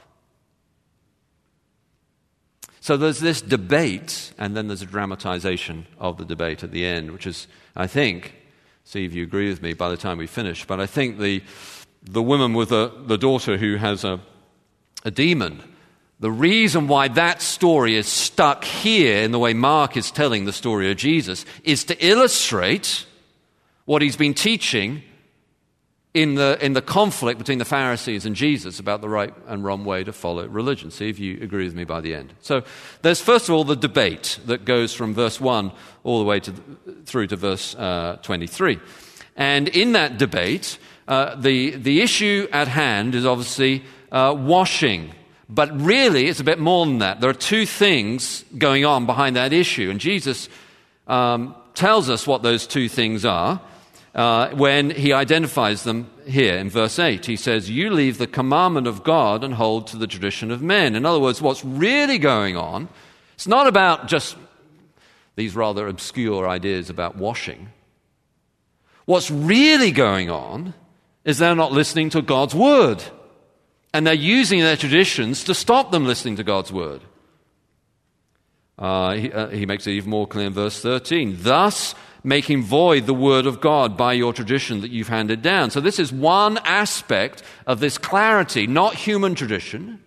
So 2.81 2.97
there's 2.97 3.19
this 3.19 3.41
debate, 3.41 4.33
and 4.37 4.55
then 4.55 4.67
there's 4.67 4.81
a 4.81 4.85
dramatization 4.85 5.85
of 5.99 6.17
the 6.17 6.25
debate 6.25 6.63
at 6.63 6.71
the 6.71 6.85
end, 6.85 7.11
which 7.11 7.27
is, 7.27 7.47
I 7.75 7.87
think, 7.87 8.33
see 8.83 9.05
if 9.05 9.13
you 9.13 9.23
agree 9.23 9.49
with 9.49 9.61
me 9.61 9.73
by 9.73 9.89
the 9.89 9.97
time 9.97 10.17
we 10.17 10.27
finish, 10.27 10.65
but 10.65 10.79
I 10.79 10.85
think 10.85 11.19
the, 11.19 11.43
the 12.01 12.23
woman 12.23 12.53
with 12.53 12.69
the, 12.69 12.91
the 13.05 13.17
daughter 13.17 13.57
who 13.57 13.75
has 13.75 14.03
a, 14.03 14.19
a 15.03 15.11
demon, 15.11 15.61
the 16.19 16.31
reason 16.31 16.87
why 16.87 17.07
that 17.09 17.41
story 17.41 17.95
is 17.95 18.07
stuck 18.07 18.63
here 18.63 19.23
in 19.23 19.31
the 19.31 19.39
way 19.39 19.53
Mark 19.53 19.95
is 19.95 20.11
telling 20.11 20.45
the 20.45 20.53
story 20.53 20.91
of 20.91 20.97
Jesus 20.97 21.45
is 21.63 21.85
to 21.85 22.05
illustrate 22.05 23.05
what 23.85 24.01
he's 24.01 24.17
been 24.17 24.33
teaching 24.33 25.01
in 26.13 26.35
the, 26.35 26.57
in 26.61 26.73
the 26.73 26.81
conflict 26.81 27.37
between 27.37 27.59
the 27.59 27.65
Pharisees 27.65 28.25
and 28.25 28.35
Jesus 28.35 28.79
about 28.79 29.01
the 29.01 29.07
right 29.07 29.33
and 29.47 29.63
wrong 29.63 29.85
way 29.85 30.03
to 30.03 30.11
follow 30.11 30.45
religion. 30.47 30.91
See 30.91 31.07
if 31.07 31.19
you 31.19 31.39
agree 31.41 31.65
with 31.65 31.75
me 31.75 31.83
by 31.83 32.01
the 32.01 32.15
end. 32.15 32.33
So 32.41 32.63
there's 33.01 33.21
first 33.21 33.47
of 33.47 33.55
all 33.55 33.63
the 33.63 33.75
debate 33.75 34.39
that 34.45 34.65
goes 34.65 34.93
from 34.93 35.13
verse 35.13 35.39
1 35.39 35.71
all 36.03 36.19
the 36.19 36.25
way 36.25 36.39
to, 36.39 36.53
through 37.05 37.27
to 37.27 37.35
verse 37.35 37.75
uh, 37.75 38.17
23. 38.23 38.79
And 39.35 39.69
in 39.69 39.93
that 39.93 40.17
debate, 40.17 40.79
uh, 41.07 41.35
the, 41.35 41.71
the 41.71 42.01
issue 42.01 42.47
at 42.51 42.67
hand 42.67 43.15
is 43.15 43.25
obviously 43.25 43.83
uh, 44.11 44.35
washing. 44.37 45.13
But 45.49 45.81
really, 45.81 46.27
it's 46.27 46.39
a 46.39 46.43
bit 46.43 46.59
more 46.59 46.85
than 46.85 46.99
that. 46.99 47.21
There 47.21 47.29
are 47.29 47.33
two 47.33 47.65
things 47.65 48.45
going 48.55 48.85
on 48.85 49.07
behind 49.07 49.35
that 49.35 49.51
issue. 49.51 49.89
And 49.89 49.99
Jesus 49.99 50.47
um, 51.07 51.55
tells 51.73 52.09
us 52.09 52.27
what 52.27 52.43
those 52.43 52.67
two 52.67 52.87
things 52.87 53.25
are 53.25 53.59
uh, 54.13 54.49
when 54.51 54.91
he 54.91 55.11
identifies 55.11 55.83
them 55.83 56.09
here 56.27 56.55
in 56.55 56.69
verse 56.69 56.99
8. 56.99 57.25
He 57.25 57.35
says, 57.35 57.69
You 57.69 57.89
leave 57.89 58.19
the 58.19 58.27
commandment 58.27 58.85
of 58.85 59.03
God 59.03 59.43
and 59.43 59.55
hold 59.55 59.87
to 59.87 59.97
the 59.97 60.07
tradition 60.07 60.51
of 60.51 60.61
men. 60.61 60.95
In 60.95 61.05
other 61.05 61.19
words, 61.19 61.41
what's 61.41 61.65
really 61.65 62.19
going 62.19 62.55
on, 62.55 62.87
it's 63.33 63.47
not 63.47 63.65
about 63.65 64.07
just 64.07 64.37
these 65.35 65.55
rather 65.55 65.87
obscure 65.87 66.47
ideas 66.47 66.89
about 66.89 67.15
washing. 67.15 67.69
What's 69.05 69.31
really 69.31 69.91
going 69.91 70.29
on 70.29 70.75
is 71.25 71.39
they're 71.39 71.55
not 71.55 71.71
listening 71.71 72.11
to 72.11 72.21
God's 72.21 72.53
word. 72.53 73.03
And 73.93 74.05
they're 74.05 74.13
using 74.13 74.59
their 74.59 74.77
traditions 74.77 75.43
to 75.45 75.55
stop 75.55 75.91
them 75.91 76.05
listening 76.05 76.35
to 76.35 76.43
God's 76.43 76.71
word. 76.71 77.01
Uh, 78.77 79.15
he, 79.15 79.31
uh, 79.31 79.47
he 79.47 79.65
makes 79.65 79.85
it 79.87 79.91
even 79.91 80.09
more 80.09 80.27
clear 80.27 80.47
in 80.47 80.53
verse 80.53 80.81
13. 80.81 81.37
Thus, 81.39 81.95
making 82.23 82.63
void 82.63 83.05
the 83.05 83.13
word 83.13 83.45
of 83.45 83.61
God 83.61 83.97
by 83.97 84.13
your 84.13 84.33
tradition 84.33 84.81
that 84.81 84.91
you've 84.91 85.09
handed 85.09 85.41
down. 85.41 85.69
So, 85.71 85.81
this 85.81 85.99
is 85.99 86.11
one 86.11 86.57
aspect 86.59 87.43
of 87.67 87.79
this 87.79 87.97
clarity, 87.97 88.67
not 88.67 88.95
human 88.95 89.35
tradition, 89.35 90.03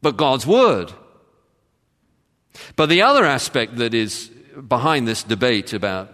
but 0.00 0.16
God's 0.16 0.46
word. 0.46 0.92
But 2.76 2.88
the 2.88 3.02
other 3.02 3.24
aspect 3.24 3.76
that 3.76 3.94
is 3.94 4.30
behind 4.68 5.08
this 5.08 5.22
debate 5.22 5.72
about, 5.72 6.12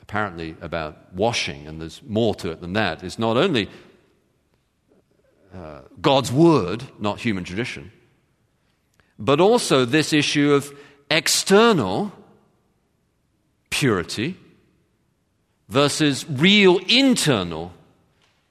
apparently, 0.00 0.56
about 0.60 1.12
washing, 1.14 1.66
and 1.66 1.80
there's 1.80 2.00
more 2.06 2.34
to 2.36 2.50
it 2.50 2.60
than 2.60 2.74
that, 2.74 3.02
is 3.02 3.18
not 3.18 3.36
only 3.36 3.68
uh, 5.54 5.82
God's 6.00 6.32
word, 6.32 6.84
not 6.98 7.20
human 7.20 7.44
tradition, 7.44 7.92
but 9.18 9.40
also 9.40 9.84
this 9.84 10.12
issue 10.12 10.52
of 10.52 10.72
external 11.10 12.12
purity 13.70 14.36
versus 15.68 16.28
real 16.28 16.78
internal 16.88 17.72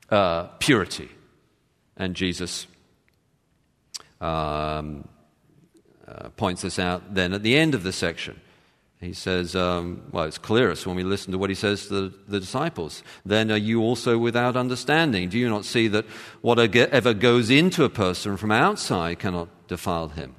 uh, 0.10 0.44
purity. 0.60 1.10
And 1.98 2.16
Jesus 2.16 2.68
um, 4.20 5.08
uh, 6.08 6.30
points 6.30 6.62
this 6.62 6.80
out 6.80 7.14
then 7.14 7.34
at 7.34 7.44
the 7.44 7.58
end 7.58 7.76
of 7.76 7.84
the 7.84 7.92
section. 7.94 8.40
He 9.02 9.14
says, 9.14 9.56
um, 9.56 10.04
well, 10.12 10.26
it's 10.26 10.38
clearest 10.38 10.86
when 10.86 10.96
we 10.96 11.02
listen 11.04 11.32
to 11.32 11.40
what 11.40 11.50
he 11.50 11.56
says 11.56 11.88
to 11.88 11.94
the, 11.94 12.14
the, 12.28 12.40
disciples. 12.40 13.02
Then 13.26 13.52
are 13.52 13.58
you 13.58 13.82
also 13.82 14.20
without 14.20 14.56
understanding? 14.56 15.28
Do 15.28 15.40
you 15.40 15.50
not 15.50 15.66
see 15.66 15.88
that 15.88 16.06
whatever 16.42 17.16
goes 17.16 17.50
into 17.50 17.84
a 17.84 17.90
person 17.90 18.38
from 18.38 18.52
outside 18.52 19.18
cannot 19.18 19.50
defile 19.68 20.10
him? 20.10 20.36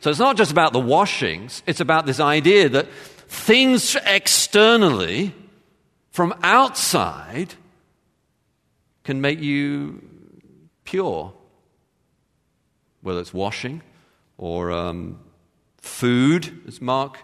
So 0.00 0.08
it's 0.08 0.18
not 0.18 0.38
just 0.38 0.50
about 0.50 0.72
the 0.72 0.80
washings, 0.80 1.62
it's 1.66 1.80
about 1.80 2.06
this 2.06 2.18
idea 2.18 2.70
that 2.70 2.88
things 3.28 3.94
externally 4.06 5.34
from 6.12 6.34
outside 6.42 7.52
can 9.04 9.20
make 9.20 9.38
you 9.38 10.02
pure, 10.84 11.34
whether 13.02 13.20
it's 13.20 13.34
washing 13.34 13.82
or 14.38 14.70
um, 14.70 15.20
food, 15.76 16.62
as 16.66 16.80
Mark 16.80 17.18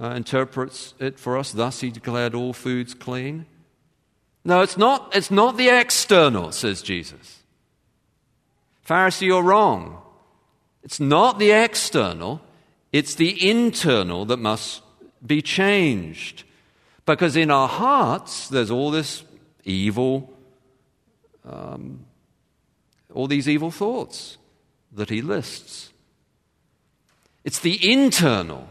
uh, 0.00 0.10
interprets 0.10 0.94
it 0.98 1.18
for 1.18 1.36
us. 1.36 1.52
Thus, 1.52 1.80
he 1.80 1.90
declared 1.90 2.34
all 2.34 2.52
foods 2.52 2.94
clean. 2.94 3.46
No, 4.44 4.62
it's 4.62 4.76
not, 4.76 5.14
it's 5.14 5.30
not 5.30 5.56
the 5.56 5.68
external, 5.68 6.52
says 6.52 6.82
Jesus. 6.82 7.42
Pharisee, 8.86 9.26
you're 9.26 9.42
wrong. 9.42 10.00
It's 10.82 11.00
not 11.00 11.38
the 11.38 11.50
external, 11.50 12.40
it's 12.92 13.14
the 13.14 13.50
internal 13.50 14.24
that 14.26 14.38
must 14.38 14.82
be 15.26 15.42
changed. 15.42 16.44
Because 17.04 17.36
in 17.36 17.50
our 17.50 17.68
hearts, 17.68 18.48
there's 18.48 18.70
all 18.70 18.90
this 18.90 19.24
evil, 19.64 20.32
um, 21.44 22.06
all 23.12 23.26
these 23.26 23.48
evil 23.48 23.70
thoughts 23.70 24.38
that 24.92 25.10
he 25.10 25.20
lists. 25.20 25.92
It's 27.44 27.58
the 27.58 27.92
internal 27.92 28.68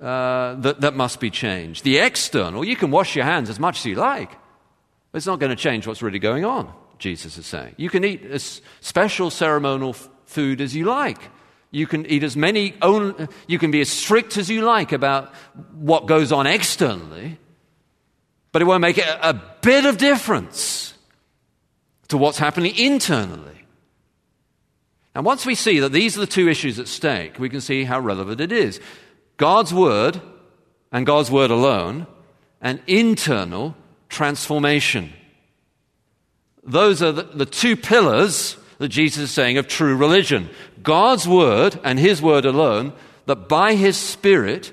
uh, 0.00 0.54
that, 0.56 0.80
that 0.80 0.94
must 0.94 1.20
be 1.20 1.30
changed. 1.30 1.84
The 1.84 1.98
external, 1.98 2.64
you 2.64 2.76
can 2.76 2.90
wash 2.90 3.16
your 3.16 3.24
hands 3.24 3.48
as 3.48 3.58
much 3.58 3.78
as 3.78 3.86
you 3.86 3.94
like, 3.94 4.30
it's 5.14 5.26
not 5.26 5.38
going 5.40 5.50
to 5.50 5.56
change 5.56 5.86
what's 5.86 6.02
really 6.02 6.18
going 6.18 6.44
on, 6.44 6.72
Jesus 6.98 7.38
is 7.38 7.46
saying. 7.46 7.74
You 7.78 7.88
can 7.88 8.04
eat 8.04 8.22
as 8.24 8.60
special 8.80 9.30
ceremonial 9.30 9.90
f- 9.90 10.08
food 10.26 10.60
as 10.60 10.76
you 10.76 10.84
like. 10.84 11.18
You 11.70 11.86
can 11.86 12.04
eat 12.06 12.22
as 12.22 12.36
many, 12.36 12.74
you 13.46 13.58
can 13.58 13.70
be 13.70 13.80
as 13.80 13.88
strict 13.88 14.36
as 14.36 14.50
you 14.50 14.62
like 14.62 14.92
about 14.92 15.34
what 15.72 16.06
goes 16.06 16.32
on 16.32 16.46
externally, 16.46 17.38
but 18.52 18.62
it 18.62 18.66
won't 18.66 18.82
make 18.82 18.98
a, 18.98 19.18
a 19.22 19.34
bit 19.62 19.86
of 19.86 19.96
difference 19.96 20.94
to 22.08 22.18
what's 22.18 22.38
happening 22.38 22.76
internally. 22.76 23.52
And 25.14 25.24
once 25.24 25.46
we 25.46 25.54
see 25.54 25.80
that 25.80 25.92
these 25.92 26.16
are 26.16 26.20
the 26.20 26.26
two 26.26 26.48
issues 26.48 26.78
at 26.78 26.88
stake, 26.88 27.38
we 27.38 27.48
can 27.48 27.62
see 27.62 27.84
how 27.84 28.00
relevant 28.00 28.40
it 28.40 28.52
is. 28.52 28.80
God's 29.36 29.72
Word 29.72 30.20
and 30.92 31.04
God's 31.04 31.30
Word 31.30 31.50
alone, 31.50 32.06
and 32.60 32.80
internal 32.86 33.76
transformation. 34.08 35.12
Those 36.64 37.02
are 37.02 37.12
the, 37.12 37.22
the 37.22 37.46
two 37.46 37.76
pillars 37.76 38.56
that 38.78 38.88
Jesus 38.88 39.24
is 39.24 39.30
saying 39.30 39.58
of 39.58 39.68
true 39.68 39.96
religion. 39.96 40.50
God's 40.82 41.26
word 41.26 41.78
and 41.84 41.98
his 41.98 42.20
word 42.20 42.44
alone, 42.44 42.92
that 43.26 43.48
by 43.48 43.74
his 43.74 43.96
spirit 43.96 44.72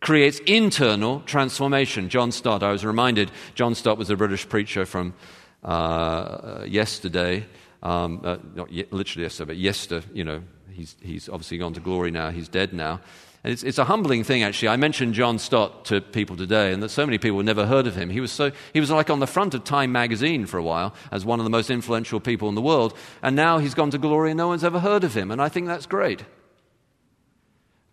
creates 0.00 0.38
internal 0.40 1.20
transformation. 1.20 2.08
John 2.08 2.32
Stott, 2.32 2.62
I 2.62 2.72
was 2.72 2.84
reminded, 2.84 3.30
John 3.54 3.74
Stott 3.74 3.98
was 3.98 4.10
a 4.10 4.16
British 4.16 4.48
preacher 4.48 4.86
from 4.86 5.14
uh, 5.62 6.64
yesterday, 6.66 7.46
um, 7.82 8.20
uh, 8.24 8.36
not 8.54 8.70
literally 8.70 9.24
yesterday, 9.24 9.48
but 9.48 9.56
yesterday, 9.56 10.06
you 10.12 10.24
know, 10.24 10.42
he's, 10.70 10.96
he's 11.02 11.28
obviously 11.28 11.58
gone 11.58 11.74
to 11.74 11.80
glory 11.80 12.10
now, 12.10 12.30
he's 12.30 12.48
dead 12.48 12.72
now. 12.72 13.00
And 13.42 13.52
it's, 13.52 13.62
it's, 13.62 13.78
a 13.78 13.84
humbling 13.84 14.22
thing, 14.22 14.42
actually. 14.42 14.68
I 14.68 14.76
mentioned 14.76 15.14
John 15.14 15.38
Stott 15.38 15.86
to 15.86 16.02
people 16.02 16.36
today, 16.36 16.72
and 16.72 16.82
that 16.82 16.90
so 16.90 17.06
many 17.06 17.16
people 17.16 17.42
never 17.42 17.66
heard 17.66 17.86
of 17.86 17.96
him. 17.96 18.10
He 18.10 18.20
was, 18.20 18.30
so, 18.30 18.52
he 18.74 18.80
was 18.80 18.90
like 18.90 19.08
on 19.08 19.18
the 19.18 19.26
front 19.26 19.54
of 19.54 19.64
Time 19.64 19.92
magazine 19.92 20.44
for 20.44 20.58
a 20.58 20.62
while 20.62 20.94
as 21.10 21.24
one 21.24 21.40
of 21.40 21.44
the 21.44 21.50
most 21.50 21.70
influential 21.70 22.20
people 22.20 22.50
in 22.50 22.54
the 22.54 22.60
world, 22.60 22.94
and 23.22 23.34
now 23.34 23.58
he's 23.58 23.72
gone 23.72 23.90
to 23.92 23.98
glory 23.98 24.30
and 24.30 24.38
no 24.38 24.48
one's 24.48 24.62
ever 24.62 24.78
heard 24.78 25.04
of 25.04 25.14
him. 25.14 25.30
And 25.30 25.40
I 25.40 25.48
think 25.48 25.68
that's 25.68 25.86
great. 25.86 26.22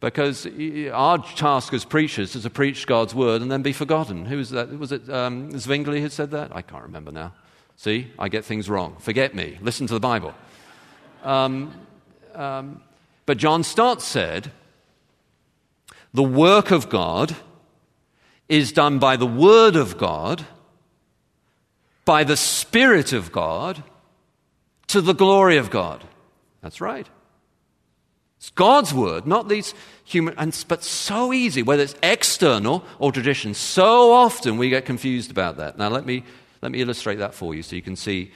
Because 0.01 0.45
our 0.91 1.17
task 1.17 1.73
as 1.73 1.85
preachers 1.85 2.35
is 2.35 2.43
to 2.43 2.49
preach 2.49 2.85
God's 2.85 3.15
word 3.15 3.41
and 3.41 3.51
then 3.51 3.63
be 3.63 3.73
forgotten. 3.73 4.25
Who 4.25 4.37
was 4.37 4.51
that? 4.51 4.77
Was 4.77 4.91
it 4.91 5.09
um, 5.09 5.57
Zwingli 5.57 6.01
who 6.01 6.09
said 6.09 6.31
that? 6.31 6.55
I 6.55 6.61
can't 6.61 6.83
remember 6.83 7.11
now. 7.11 7.33
See, 7.77 8.11
I 8.19 8.27
get 8.27 8.43
things 8.43 8.69
wrong. 8.69 8.97
Forget 8.99 9.33
me. 9.33 9.57
Listen 9.61 9.87
to 9.87 9.93
the 9.93 9.99
Bible. 9.99 10.35
Um, 11.23 11.73
um, 12.35 12.81
but 13.25 13.37
John 13.37 13.63
Stott 13.63 14.01
said, 14.01 14.51
the 16.17 16.23
work 16.23 16.71
of 16.71 16.89
God 16.89 17.35
is 18.49 18.71
done 18.71 18.97
by 18.97 19.17
the 19.17 19.27
Word 19.27 19.75
of 19.75 19.99
God, 19.99 20.47
by 22.05 22.23
the 22.23 22.35
Spirit 22.35 23.13
of 23.13 23.31
God, 23.31 23.83
to 24.87 24.99
the 24.99 25.13
glory 25.13 25.57
of 25.57 25.69
God. 25.69 26.03
That's 26.63 26.81
right. 26.81 27.07
It's 28.37 28.49
God's 28.49 28.95
Word, 28.95 29.27
not 29.27 29.47
these 29.47 29.75
human, 30.05 30.33
and, 30.39 30.65
but 30.67 30.83
so 30.83 31.33
easy, 31.33 31.61
whether 31.61 31.83
it's 31.83 31.93
external 32.01 32.83
or 32.97 33.11
tradition. 33.11 33.53
So 33.53 34.11
often 34.11 34.57
we 34.57 34.69
get 34.69 34.85
confused 34.85 35.29
about 35.29 35.57
that. 35.57 35.77
Now, 35.77 35.89
let 35.89 36.07
me, 36.07 36.23
let 36.63 36.71
me 36.71 36.81
illustrate 36.81 37.19
that 37.19 37.35
for 37.35 37.53
you 37.53 37.61
so 37.61 37.75
you 37.75 37.83
can 37.83 37.95
see, 37.95 38.31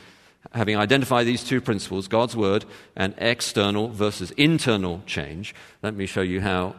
having 0.51 0.77
identified 0.77 1.25
these 1.25 1.43
two 1.43 1.61
principles, 1.61 2.07
God's 2.07 2.35
Word 2.35 2.63
and 2.95 3.15
external 3.17 3.89
versus 3.89 4.29
internal 4.37 5.01
change, 5.07 5.55
let 5.81 5.95
me 5.95 6.05
show 6.05 6.21
you 6.21 6.41
how 6.41 6.75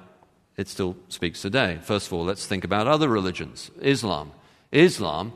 it 0.57 0.69
still 0.69 0.97
speaks 1.09 1.41
today. 1.43 1.79
First 1.83 2.09
of 2.09 2.13
all, 2.13 2.25
let's 2.25 2.47
think 2.47 2.65
about 2.65 2.87
other 2.87 3.09
religions. 3.09 3.71
Islam. 3.81 4.33
Islam, 4.71 5.33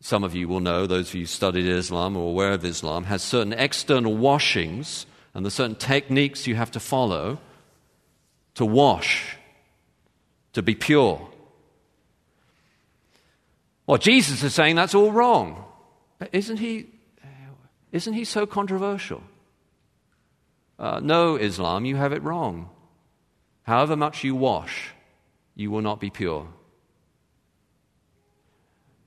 some 0.00 0.24
of 0.24 0.34
you 0.34 0.48
will 0.48 0.60
know, 0.60 0.86
those 0.86 1.08
of 1.08 1.14
you 1.14 1.22
who 1.22 1.26
studied 1.26 1.66
Islam 1.66 2.16
or 2.16 2.30
aware 2.30 2.52
of 2.52 2.64
Islam, 2.64 3.04
has 3.04 3.22
certain 3.22 3.52
external 3.52 4.16
washings 4.16 5.06
and 5.34 5.44
there's 5.44 5.54
certain 5.54 5.76
techniques 5.76 6.46
you 6.46 6.54
have 6.54 6.70
to 6.70 6.80
follow 6.80 7.38
to 8.54 8.64
wash, 8.64 9.36
to 10.54 10.62
be 10.62 10.74
pure. 10.74 11.28
Well, 13.86 13.98
Jesus 13.98 14.42
is 14.42 14.54
saying 14.54 14.76
that's 14.76 14.94
all 14.94 15.12
wrong. 15.12 15.62
Isn't 16.32 16.56
he, 16.56 16.86
isn't 17.92 18.14
he 18.14 18.24
so 18.24 18.46
controversial? 18.46 19.22
Uh, 20.78 21.00
no, 21.02 21.36
Islam, 21.36 21.84
you 21.84 21.96
have 21.96 22.12
it 22.12 22.22
wrong. 22.22 22.70
However 23.66 23.96
much 23.96 24.22
you 24.22 24.36
wash, 24.36 24.90
you 25.56 25.70
will 25.72 25.82
not 25.82 25.98
be 25.98 26.10
pure. 26.10 26.46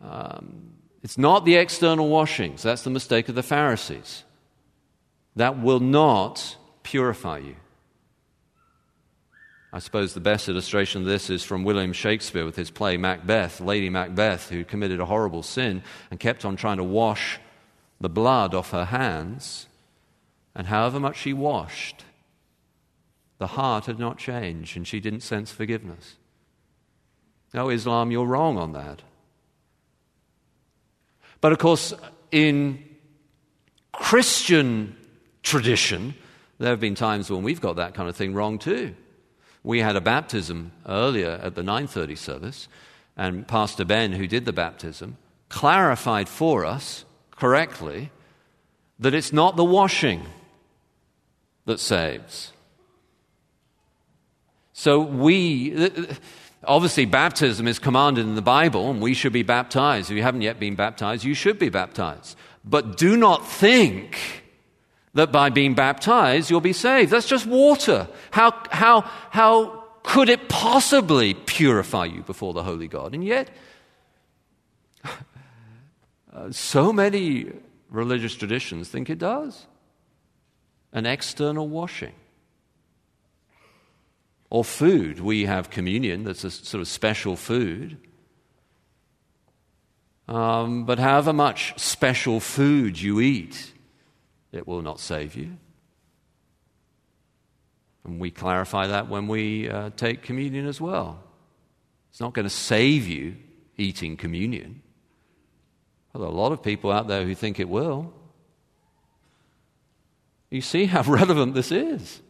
Um, 0.01 0.73
it's 1.01 1.17
not 1.17 1.45
the 1.45 1.55
external 1.55 2.09
washings. 2.09 2.61
That's 2.61 2.81
the 2.81 2.89
mistake 2.89 3.29
of 3.29 3.35
the 3.35 3.43
Pharisees. 3.43 4.25
That 5.37 5.61
will 5.61 5.79
not 5.79 6.57
purify 6.83 7.37
you. 7.37 7.55
I 9.71 9.79
suppose 9.79 10.13
the 10.13 10.19
best 10.19 10.49
illustration 10.49 11.01
of 11.01 11.07
this 11.07 11.29
is 11.29 11.43
from 11.43 11.63
William 11.63 11.93
Shakespeare 11.93 12.43
with 12.43 12.55
his 12.55 12.71
play 12.71 12.97
Macbeth, 12.97 13.61
Lady 13.61 13.89
Macbeth, 13.89 14.49
who 14.49 14.65
committed 14.65 14.99
a 14.99 15.05
horrible 15.05 15.43
sin 15.43 15.83
and 16.09 16.19
kept 16.19 16.43
on 16.43 16.57
trying 16.57 16.77
to 16.77 16.83
wash 16.83 17.39
the 18.01 18.09
blood 18.09 18.53
off 18.53 18.71
her 18.71 18.85
hands. 18.85 19.67
And 20.55 20.67
however 20.67 20.99
much 20.99 21.17
she 21.17 21.31
washed, 21.31 22.03
the 23.39 23.47
heart 23.47 23.87
had 23.87 23.97
not 23.97 24.17
changed 24.17 24.77
and 24.77 24.87
she 24.87 24.99
didn't 24.99 25.21
sense 25.21 25.51
forgiveness. 25.51 26.17
No, 27.53 27.69
Islam, 27.69 28.11
you're 28.11 28.25
wrong 28.25 28.57
on 28.57 28.73
that. 28.73 29.01
But 31.41 31.51
of 31.51 31.57
course, 31.57 31.93
in 32.31 32.83
Christian 33.91 34.95
tradition, 35.41 36.13
there 36.59 36.69
have 36.69 36.79
been 36.79 36.95
times 36.95 37.31
when 37.31 37.41
we've 37.41 37.61
got 37.61 37.77
that 37.77 37.93
kind 37.95 38.07
of 38.07 38.15
thing 38.15 38.33
wrong 38.33 38.59
too. 38.59 38.93
We 39.63 39.79
had 39.79 39.95
a 39.95 40.01
baptism 40.01 40.71
earlier 40.85 41.39
at 41.41 41.55
the 41.55 41.63
9:30 41.63 42.17
service, 42.17 42.67
and 43.17 43.47
Pastor 43.47 43.85
Ben, 43.85 44.13
who 44.13 44.27
did 44.27 44.45
the 44.45 44.53
baptism, 44.53 45.17
clarified 45.47 46.29
for 46.29 46.65
us 46.65 47.05
correctly 47.31 48.11
that 48.99 49.13
it's 49.13 49.33
not 49.33 49.55
the 49.55 49.65
washing 49.65 50.25
that 51.65 51.79
saves. 51.79 52.51
So 54.79 55.01
we, 55.01 55.75
uh, 55.75 55.89
uh, 55.89 56.13
obviously, 56.63 57.03
baptism 57.03 57.67
is 57.67 57.79
commanded 57.79 58.25
in 58.25 58.35
the 58.35 58.41
Bible, 58.41 58.89
and 58.89 59.01
we 59.01 59.13
should 59.13 59.33
be 59.33 59.43
baptized. 59.43 60.09
If 60.09 60.15
you 60.15 60.23
haven't 60.23 60.39
yet 60.39 60.57
been 60.57 60.75
baptized, 60.75 61.25
you 61.25 61.33
should 61.33 61.59
be 61.59 61.67
baptized. 61.67 62.37
But 62.63 62.95
do 62.95 63.17
not 63.17 63.45
think 63.45 64.17
that 65.15 65.33
by 65.33 65.49
being 65.49 65.73
baptized 65.73 66.49
you'll 66.49 66.61
be 66.61 66.71
saved. 66.71 67.11
That's 67.11 67.27
just 67.27 67.45
water. 67.45 68.07
How, 68.31 68.53
how, 68.71 69.01
how 69.31 69.83
could 70.03 70.29
it 70.29 70.47
possibly 70.47 71.33
purify 71.33 72.05
you 72.05 72.21
before 72.21 72.53
the 72.53 72.63
Holy 72.63 72.87
God? 72.87 73.13
And 73.13 73.21
yet, 73.21 73.49
so 76.51 76.93
many 76.93 77.51
religious 77.89 78.33
traditions 78.33 78.87
think 78.87 79.09
it 79.09 79.19
does 79.19 79.67
an 80.93 81.05
external 81.05 81.67
washing 81.67 82.13
or 84.49 84.63
food. 84.63 85.19
We 85.19 85.45
have 85.45 85.69
communion, 85.69 86.23
that's 86.23 86.43
a 86.43 86.51
sort 86.51 86.81
of 86.81 86.87
special 86.87 87.35
food. 87.35 87.97
Um, 90.27 90.85
but 90.85 90.99
however 90.99 91.33
much 91.33 91.73
special 91.79 92.39
food 92.39 93.01
you 93.01 93.19
eat, 93.19 93.73
it 94.51 94.67
will 94.67 94.81
not 94.81 94.99
save 94.99 95.35
you. 95.35 95.57
And 98.03 98.19
we 98.19 98.31
clarify 98.31 98.87
that 98.87 99.09
when 99.09 99.27
we 99.27 99.69
uh, 99.69 99.89
take 99.95 100.21
communion 100.21 100.67
as 100.67 100.79
well. 100.79 101.23
It's 102.11 102.19
not 102.19 102.33
going 102.33 102.45
to 102.45 102.49
save 102.49 103.07
you 103.07 103.35
eating 103.77 104.17
communion. 104.17 104.81
Well, 106.13 106.21
there 106.21 106.29
are 106.29 106.33
a 106.33 106.35
lot 106.35 106.51
of 106.51 106.63
people 106.63 106.91
out 106.91 107.07
there 107.07 107.23
who 107.23 107.35
think 107.35 107.59
it 107.59 107.69
will. 107.69 108.13
You 110.49 110.61
see 110.61 110.85
how 110.85 111.03
relevant 111.11 111.53
this 111.53 111.71
is. 111.71 112.21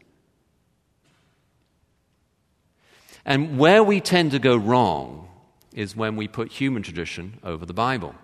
And 3.30 3.60
where 3.60 3.84
we 3.84 4.02
tend 4.02 4.32
to 4.32 4.40
go 4.40 4.58
wrong 4.58 5.28
is 5.72 5.96
when 5.96 6.16
we 6.16 6.28
put 6.28 6.52
human 6.52 6.82
tradition 6.82 7.38
over 7.44 7.64
the 7.64 7.76
Bible. 7.76 8.16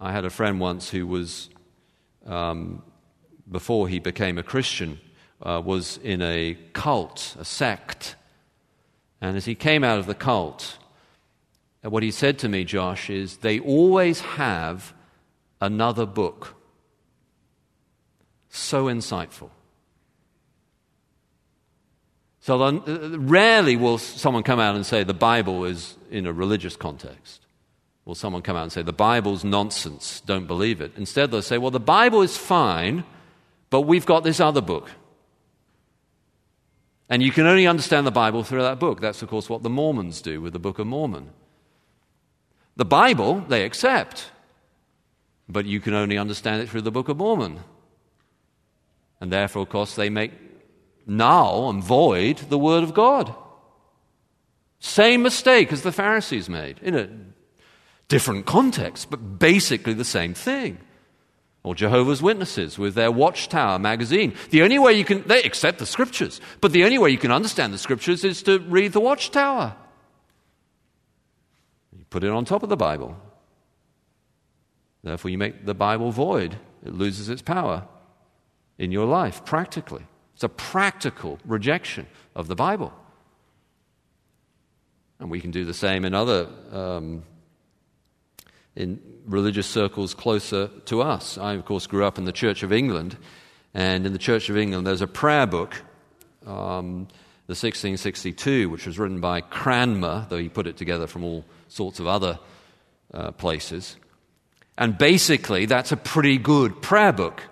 I 0.00 0.12
had 0.12 0.24
a 0.24 0.30
friend 0.30 0.60
once 0.60 0.90
who 0.90 1.04
was, 1.04 1.50
um, 2.24 2.84
before 3.50 3.88
he 3.88 3.98
became 3.98 4.38
a 4.38 4.44
Christian, 4.44 5.00
uh, 5.42 5.60
was 5.64 5.98
in 6.04 6.22
a 6.22 6.56
cult, 6.72 7.34
a 7.36 7.44
sect. 7.44 8.14
And 9.20 9.36
as 9.36 9.44
he 9.44 9.56
came 9.56 9.82
out 9.82 9.98
of 9.98 10.06
the 10.06 10.14
cult, 10.14 10.78
uh, 11.84 11.90
what 11.90 12.04
he 12.04 12.12
said 12.12 12.38
to 12.38 12.48
me, 12.48 12.62
Josh, 12.62 13.10
is 13.10 13.38
they 13.38 13.58
always 13.58 14.20
have 14.20 14.94
another 15.60 16.06
book. 16.06 16.54
So 18.50 18.84
insightful. 18.84 19.50
So 22.44 22.58
rarely 23.16 23.74
will 23.74 23.96
someone 23.96 24.42
come 24.42 24.60
out 24.60 24.76
and 24.76 24.84
say 24.84 25.02
the 25.02 25.14
Bible 25.14 25.64
is 25.64 25.96
in 26.10 26.26
a 26.26 26.32
religious 26.32 26.76
context. 26.76 27.40
Will 28.04 28.14
someone 28.14 28.42
come 28.42 28.54
out 28.54 28.64
and 28.64 28.70
say 28.70 28.82
the 28.82 28.92
Bible's 28.92 29.44
nonsense, 29.44 30.20
don't 30.26 30.46
believe 30.46 30.82
it? 30.82 30.92
Instead, 30.98 31.30
they'll 31.30 31.40
say, 31.40 31.56
well, 31.56 31.70
the 31.70 31.80
Bible 31.80 32.20
is 32.20 32.36
fine, 32.36 33.04
but 33.70 33.80
we've 33.82 34.04
got 34.04 34.24
this 34.24 34.40
other 34.40 34.60
book. 34.60 34.90
And 37.08 37.22
you 37.22 37.32
can 37.32 37.46
only 37.46 37.66
understand 37.66 38.06
the 38.06 38.10
Bible 38.10 38.44
through 38.44 38.60
that 38.60 38.78
book. 38.78 39.00
That's, 39.00 39.22
of 39.22 39.30
course, 39.30 39.48
what 39.48 39.62
the 39.62 39.70
Mormons 39.70 40.20
do 40.20 40.42
with 40.42 40.52
the 40.52 40.58
Book 40.58 40.78
of 40.78 40.86
Mormon. 40.86 41.30
The 42.76 42.84
Bible, 42.84 43.40
they 43.48 43.64
accept, 43.64 44.30
but 45.48 45.64
you 45.64 45.80
can 45.80 45.94
only 45.94 46.18
understand 46.18 46.60
it 46.60 46.68
through 46.68 46.82
the 46.82 46.92
Book 46.92 47.08
of 47.08 47.16
Mormon. 47.16 47.60
And 49.18 49.32
therefore, 49.32 49.62
of 49.62 49.70
course, 49.70 49.94
they 49.94 50.10
make 50.10 50.32
null 51.06 51.70
and 51.70 51.82
void 51.82 52.38
the 52.48 52.58
Word 52.58 52.82
of 52.82 52.94
God. 52.94 53.34
Same 54.78 55.22
mistake 55.22 55.72
as 55.72 55.82
the 55.82 55.92
Pharisees 55.92 56.48
made 56.48 56.78
in 56.82 56.94
a 56.94 57.08
different 58.08 58.46
context, 58.46 59.08
but 59.10 59.38
basically 59.38 59.94
the 59.94 60.04
same 60.04 60.34
thing. 60.34 60.78
Or 61.62 61.74
Jehovah's 61.74 62.20
Witnesses 62.20 62.78
with 62.78 62.94
their 62.94 63.10
Watchtower 63.10 63.78
magazine. 63.78 64.34
The 64.50 64.62
only 64.62 64.78
way 64.78 64.92
you 64.92 65.04
can, 65.04 65.22
they 65.26 65.42
accept 65.42 65.78
the 65.78 65.86
scriptures, 65.86 66.40
but 66.60 66.72
the 66.72 66.84
only 66.84 66.98
way 66.98 67.08
you 67.10 67.16
can 67.16 67.32
understand 67.32 67.72
the 67.72 67.78
scriptures 67.78 68.22
is 68.24 68.42
to 68.42 68.58
read 68.58 68.92
the 68.92 69.00
Watchtower. 69.00 69.74
You 71.96 72.04
put 72.10 72.22
it 72.22 72.30
on 72.30 72.44
top 72.44 72.62
of 72.62 72.68
the 72.68 72.76
Bible. 72.76 73.16
Therefore, 75.02 75.30
you 75.30 75.38
make 75.38 75.64
the 75.64 75.74
Bible 75.74 76.10
void. 76.10 76.56
It 76.84 76.92
loses 76.92 77.30
its 77.30 77.42
power 77.42 77.86
in 78.76 78.92
your 78.92 79.06
life, 79.06 79.44
practically. 79.46 80.04
It's 80.34 80.44
a 80.44 80.48
practical 80.48 81.38
rejection 81.44 82.06
of 82.34 82.48
the 82.48 82.56
Bible. 82.56 82.92
And 85.20 85.30
we 85.30 85.40
can 85.40 85.50
do 85.50 85.64
the 85.64 85.74
same 85.74 86.04
in 86.04 86.14
other 86.14 86.48
um, 86.72 87.22
in 88.76 89.00
religious 89.26 89.66
circles 89.66 90.14
closer 90.14 90.68
to 90.86 91.02
us. 91.02 91.38
I, 91.38 91.52
of 91.54 91.64
course, 91.64 91.86
grew 91.86 92.04
up 92.04 92.18
in 92.18 92.24
the 92.24 92.32
Church 92.32 92.62
of 92.62 92.72
England, 92.72 93.16
and 93.72 94.06
in 94.06 94.12
the 94.12 94.18
Church 94.18 94.50
of 94.50 94.56
England, 94.56 94.86
there's 94.86 95.00
a 95.00 95.06
prayer 95.06 95.46
book, 95.46 95.74
um, 96.46 97.06
the 97.46 97.52
1662, 97.52 98.68
which 98.68 98.86
was 98.86 98.98
written 98.98 99.20
by 99.20 99.40
Cranmer, 99.40 100.26
though 100.28 100.38
he 100.38 100.48
put 100.48 100.66
it 100.66 100.76
together 100.76 101.06
from 101.06 101.24
all 101.24 101.44
sorts 101.68 102.00
of 102.00 102.06
other 102.06 102.38
uh, 103.12 103.30
places. 103.32 103.96
And 104.76 104.98
basically, 104.98 105.66
that's 105.66 105.92
a 105.92 105.96
pretty 105.96 106.38
good 106.38 106.82
prayer 106.82 107.12
book. 107.12 107.42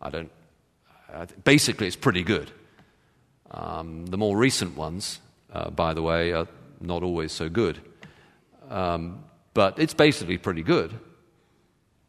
I 0.00 0.10
don't, 0.10 0.30
basically, 1.44 1.86
it's 1.86 1.96
pretty 1.96 2.22
good. 2.22 2.50
Um, 3.50 4.06
the 4.06 4.18
more 4.18 4.36
recent 4.36 4.76
ones, 4.76 5.20
uh, 5.52 5.70
by 5.70 5.94
the 5.94 6.02
way, 6.02 6.32
are 6.32 6.46
not 6.80 7.02
always 7.02 7.32
so 7.32 7.48
good. 7.48 7.80
Um, 8.68 9.24
but 9.54 9.78
it's 9.78 9.94
basically 9.94 10.38
pretty 10.38 10.62
good. 10.62 10.98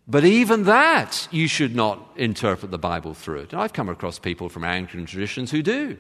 But 0.07 0.25
even 0.25 0.63
that, 0.63 1.27
you 1.31 1.47
should 1.47 1.75
not 1.75 1.99
interpret 2.15 2.71
the 2.71 2.79
Bible 2.79 3.13
through 3.13 3.41
it. 3.41 3.53
And 3.53 3.61
I've 3.61 3.73
come 3.73 3.89
across 3.89 4.19
people 4.19 4.49
from 4.49 4.63
Anglican 4.63 5.05
traditions 5.05 5.51
who 5.51 5.61
do. 5.61 5.97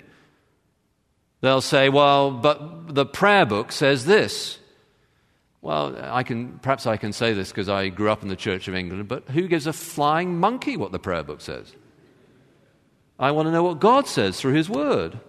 They'll 1.41 1.61
say, 1.61 1.89
well, 1.89 2.31
but 2.31 2.93
the 2.93 3.05
prayer 3.05 3.45
book 3.45 3.71
says 3.71 4.05
this. 4.05 4.57
Well, 5.61 5.95
I 6.01 6.23
can, 6.23 6.59
perhaps 6.59 6.87
I 6.87 6.97
can 6.97 7.13
say 7.13 7.33
this 7.33 7.49
because 7.49 7.69
I 7.69 7.89
grew 7.89 8.09
up 8.09 8.23
in 8.23 8.29
the 8.29 8.35
Church 8.35 8.67
of 8.67 8.75
England, 8.75 9.07
but 9.07 9.29
who 9.29 9.47
gives 9.47 9.67
a 9.67 9.73
flying 9.73 10.39
monkey 10.39 10.75
what 10.75 10.91
the 10.91 10.99
prayer 10.99 11.23
book 11.23 11.41
says? 11.41 11.73
I 13.19 13.31
want 13.31 13.47
to 13.47 13.51
know 13.51 13.63
what 13.63 13.79
God 13.79 14.07
says 14.07 14.39
through 14.39 14.53
His 14.53 14.69
Word. 14.69 15.19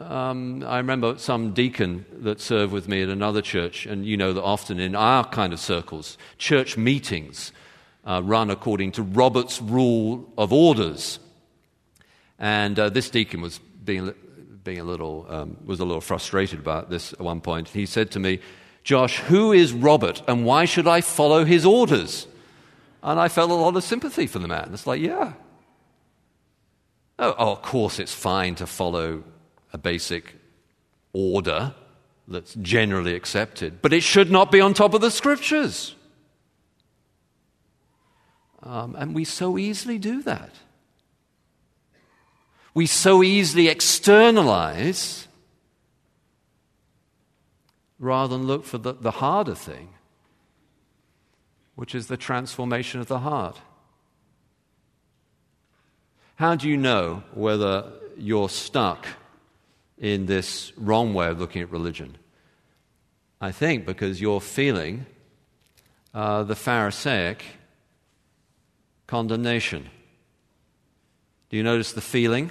Um, 0.00 0.64
I 0.66 0.78
remember 0.78 1.18
some 1.18 1.52
deacon 1.52 2.06
that 2.20 2.40
served 2.40 2.72
with 2.72 2.88
me 2.88 3.02
at 3.02 3.10
another 3.10 3.42
church, 3.42 3.84
and 3.84 4.06
you 4.06 4.16
know 4.16 4.32
that 4.32 4.42
often 4.42 4.80
in 4.80 4.94
our 4.94 5.22
kind 5.22 5.52
of 5.52 5.60
circles, 5.60 6.16
church 6.38 6.78
meetings 6.78 7.52
uh, 8.06 8.22
run 8.24 8.48
according 8.48 8.92
to 8.92 9.02
Robert's 9.02 9.60
Rule 9.60 10.32
of 10.38 10.50
Orders. 10.50 11.18
And 12.38 12.78
uh, 12.78 12.88
this 12.88 13.10
deacon 13.10 13.42
was 13.42 13.58
being, 13.58 14.14
being 14.64 14.80
a 14.80 14.84
little, 14.84 15.26
um, 15.28 15.58
was 15.66 15.78
a 15.78 15.84
little 15.84 16.00
frustrated 16.00 16.58
about 16.58 16.88
this 16.88 17.12
at 17.12 17.20
one 17.20 17.42
point. 17.42 17.68
He 17.68 17.84
said 17.84 18.10
to 18.12 18.18
me, 18.18 18.40
Josh, 18.82 19.18
who 19.18 19.52
is 19.52 19.74
Robert 19.74 20.22
and 20.26 20.46
why 20.46 20.64
should 20.64 20.88
I 20.88 21.02
follow 21.02 21.44
his 21.44 21.66
orders? 21.66 22.26
And 23.02 23.20
I 23.20 23.28
felt 23.28 23.50
a 23.50 23.54
lot 23.54 23.76
of 23.76 23.84
sympathy 23.84 24.26
for 24.26 24.38
the 24.38 24.48
man. 24.48 24.70
It's 24.72 24.86
like, 24.86 25.02
yeah. 25.02 25.34
Oh, 27.22 27.36
oh, 27.38 27.52
of 27.52 27.62
course, 27.62 28.00
it's 28.00 28.12
fine 28.12 28.56
to 28.56 28.66
follow 28.66 29.22
a 29.72 29.78
basic 29.78 30.34
order 31.12 31.72
that's 32.26 32.54
generally 32.54 33.14
accepted, 33.14 33.80
but 33.80 33.92
it 33.92 34.02
should 34.02 34.28
not 34.28 34.50
be 34.50 34.60
on 34.60 34.74
top 34.74 34.92
of 34.92 35.00
the 35.00 35.10
scriptures. 35.10 35.94
Um, 38.64 38.96
and 38.98 39.14
we 39.14 39.24
so 39.24 39.56
easily 39.56 39.98
do 39.98 40.20
that. 40.22 40.50
We 42.74 42.86
so 42.86 43.22
easily 43.22 43.68
externalize 43.68 45.28
rather 48.00 48.36
than 48.36 48.48
look 48.48 48.64
for 48.64 48.78
the, 48.78 48.94
the 48.94 49.12
harder 49.12 49.54
thing, 49.54 49.90
which 51.76 51.94
is 51.94 52.08
the 52.08 52.16
transformation 52.16 53.00
of 53.00 53.06
the 53.06 53.20
heart. 53.20 53.60
How 56.36 56.54
do 56.54 56.68
you 56.68 56.76
know 56.76 57.22
whether 57.34 57.92
you're 58.16 58.48
stuck 58.48 59.06
in 59.98 60.26
this 60.26 60.72
wrong 60.76 61.14
way 61.14 61.28
of 61.28 61.38
looking 61.38 61.62
at 61.62 61.70
religion? 61.70 62.16
I 63.40 63.52
think 63.52 63.86
because 63.86 64.20
you're 64.20 64.40
feeling 64.40 65.06
uh, 66.14 66.42
the 66.44 66.56
Pharisaic 66.56 67.44
condemnation. 69.06 69.88
Do 71.50 71.56
you 71.56 71.62
notice 71.62 71.92
the 71.92 72.00
feeling? 72.00 72.50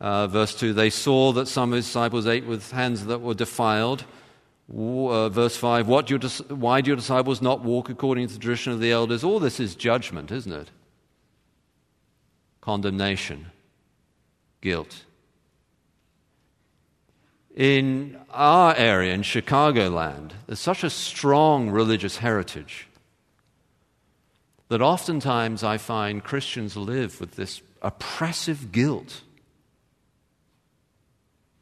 Uh, 0.00 0.26
verse 0.26 0.54
2 0.54 0.72
They 0.72 0.90
saw 0.90 1.32
that 1.32 1.48
some 1.48 1.72
of 1.72 1.76
his 1.76 1.86
disciples 1.86 2.26
ate 2.26 2.46
with 2.46 2.70
hands 2.70 3.06
that 3.06 3.20
were 3.20 3.34
defiled 3.34 4.04
uh, 4.74 5.28
verse 5.28 5.56
5 5.56 5.86
what 5.86 6.06
do 6.06 6.18
Why 6.48 6.80
do 6.80 6.88
your 6.88 6.96
disciples 6.96 7.40
not 7.40 7.62
walk 7.62 7.88
according 7.88 8.26
to 8.28 8.34
the 8.34 8.40
tradition 8.40 8.72
of 8.72 8.80
the 8.80 8.90
elders? 8.90 9.22
All 9.22 9.38
this 9.38 9.60
is 9.60 9.74
judgment, 9.76 10.32
isn't 10.32 10.52
it? 10.52 10.70
Condemnation, 12.66 13.46
guilt. 14.60 15.04
In 17.54 18.18
our 18.30 18.74
area, 18.74 19.14
in 19.14 19.22
Chicagoland, 19.22 20.32
there's 20.48 20.58
such 20.58 20.82
a 20.82 20.90
strong 20.90 21.70
religious 21.70 22.16
heritage 22.16 22.88
that 24.68 24.82
oftentimes 24.82 25.62
I 25.62 25.78
find 25.78 26.24
Christians 26.24 26.76
live 26.76 27.20
with 27.20 27.36
this 27.36 27.62
oppressive 27.82 28.72
guilt 28.72 29.22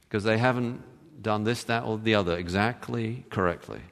because 0.09 0.25
they 0.25 0.38
haven't 0.38 0.83
done 1.23 1.45
this, 1.45 1.64
that, 1.64 1.85
or 1.85 1.99
the 1.99 2.14
other 2.14 2.35
exactly 2.35 3.27
correctly. 3.29 3.83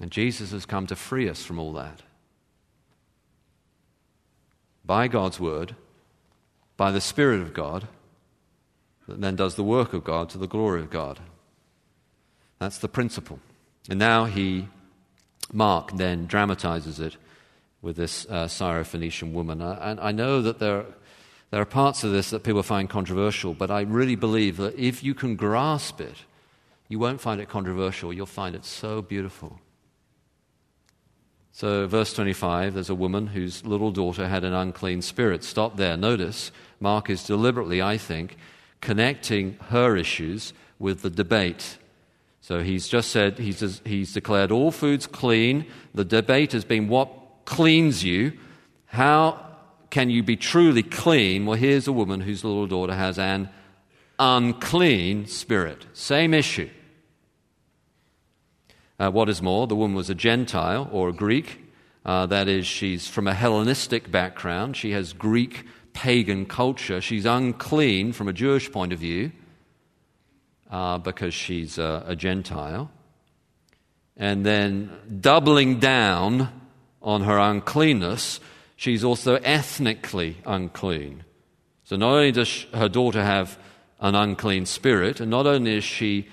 And 0.00 0.10
Jesus 0.10 0.50
has 0.50 0.66
come 0.66 0.88
to 0.88 0.96
free 0.96 1.28
us 1.28 1.44
from 1.44 1.60
all 1.60 1.72
that. 1.74 2.02
By 4.84 5.08
God's 5.08 5.38
word, 5.38 5.76
by 6.76 6.90
the 6.90 7.00
Spirit 7.00 7.40
of 7.40 7.54
God, 7.54 7.88
that 9.08 9.20
then 9.20 9.36
does 9.36 9.54
the 9.54 9.64
work 9.64 9.92
of 9.92 10.04
God 10.04 10.28
to 10.30 10.38
the 10.38 10.46
glory 10.46 10.80
of 10.80 10.90
God. 10.90 11.20
That's 12.58 12.78
the 12.78 12.88
principle. 12.88 13.40
And 13.88 13.98
now 13.98 14.24
he, 14.24 14.68
Mark, 15.52 15.92
then 15.96 16.26
dramatizes 16.26 17.00
it 17.00 17.16
with 17.80 17.96
this 17.96 18.26
uh, 18.30 18.46
Syrophoenician 18.46 19.32
woman. 19.32 19.60
And 19.60 19.98
I 20.00 20.12
know 20.12 20.40
that 20.42 20.58
there 20.58 20.84
there 21.52 21.60
are 21.60 21.66
parts 21.66 22.02
of 22.02 22.12
this 22.12 22.30
that 22.30 22.44
people 22.44 22.62
find 22.62 22.88
controversial, 22.88 23.52
but 23.52 23.70
I 23.70 23.82
really 23.82 24.16
believe 24.16 24.56
that 24.56 24.74
if 24.78 25.04
you 25.04 25.12
can 25.12 25.36
grasp 25.36 26.00
it, 26.00 26.16
you 26.88 26.98
won't 26.98 27.20
find 27.20 27.42
it 27.42 27.50
controversial. 27.50 28.10
You'll 28.10 28.24
find 28.24 28.54
it 28.54 28.64
so 28.64 29.02
beautiful. 29.02 29.60
So, 31.54 31.86
verse 31.86 32.14
25, 32.14 32.74
there's 32.74 32.88
a 32.88 32.94
woman 32.94 33.28
whose 33.28 33.64
little 33.64 33.90
daughter 33.90 34.26
had 34.26 34.42
an 34.42 34.54
unclean 34.54 35.02
spirit. 35.02 35.44
Stop 35.44 35.76
there. 35.76 35.98
Notice, 35.98 36.50
Mark 36.80 37.10
is 37.10 37.24
deliberately, 37.24 37.82
I 37.82 37.98
think, 37.98 38.38
connecting 38.80 39.58
her 39.68 39.94
issues 39.94 40.54
with 40.78 41.02
the 41.02 41.10
debate. 41.10 41.76
So, 42.40 42.62
he's 42.62 42.88
just 42.88 43.10
said, 43.10 43.38
he's, 43.38 43.82
he's 43.84 44.14
declared 44.14 44.50
all 44.50 44.70
foods 44.70 45.06
clean. 45.06 45.66
The 45.94 46.06
debate 46.06 46.52
has 46.52 46.64
been 46.64 46.88
what 46.88 47.10
cleans 47.44 48.02
you. 48.02 48.32
How 48.86 49.44
can 49.90 50.08
you 50.08 50.22
be 50.22 50.36
truly 50.36 50.82
clean? 50.82 51.44
Well, 51.44 51.58
here's 51.58 51.86
a 51.86 51.92
woman 51.92 52.22
whose 52.22 52.44
little 52.44 52.66
daughter 52.66 52.94
has 52.94 53.18
an 53.18 53.50
unclean 54.18 55.26
spirit. 55.26 55.84
Same 55.92 56.32
issue. 56.32 56.70
Uh, 58.98 59.10
what 59.10 59.28
is 59.28 59.42
more, 59.42 59.66
the 59.66 59.76
woman 59.76 59.96
was 59.96 60.10
a 60.10 60.14
Gentile 60.14 60.88
or 60.92 61.08
a 61.08 61.12
Greek. 61.12 61.60
Uh, 62.04 62.26
that 62.26 62.48
is, 62.48 62.66
she's 62.66 63.08
from 63.08 63.26
a 63.26 63.34
Hellenistic 63.34 64.10
background. 64.10 64.76
She 64.76 64.92
has 64.92 65.12
Greek 65.12 65.64
pagan 65.92 66.46
culture. 66.46 67.00
She's 67.00 67.24
unclean 67.24 68.12
from 68.12 68.28
a 68.28 68.32
Jewish 68.32 68.70
point 68.70 68.92
of 68.92 68.98
view 68.98 69.32
uh, 70.70 70.98
because 70.98 71.34
she's 71.34 71.78
a, 71.78 72.04
a 72.06 72.16
Gentile. 72.16 72.90
And 74.16 74.44
then 74.44 74.90
doubling 75.20 75.78
down 75.78 76.48
on 77.00 77.22
her 77.22 77.38
uncleanness, 77.38 78.40
she's 78.76 79.04
also 79.04 79.36
ethnically 79.36 80.36
unclean. 80.44 81.24
So 81.84 81.96
not 81.96 82.12
only 82.12 82.32
does 82.32 82.66
her 82.74 82.88
daughter 82.88 83.22
have 83.22 83.58
an 84.00 84.14
unclean 84.14 84.66
spirit, 84.66 85.20
and 85.20 85.30
not 85.30 85.46
only 85.46 85.76
is 85.76 85.84
she 85.84 86.28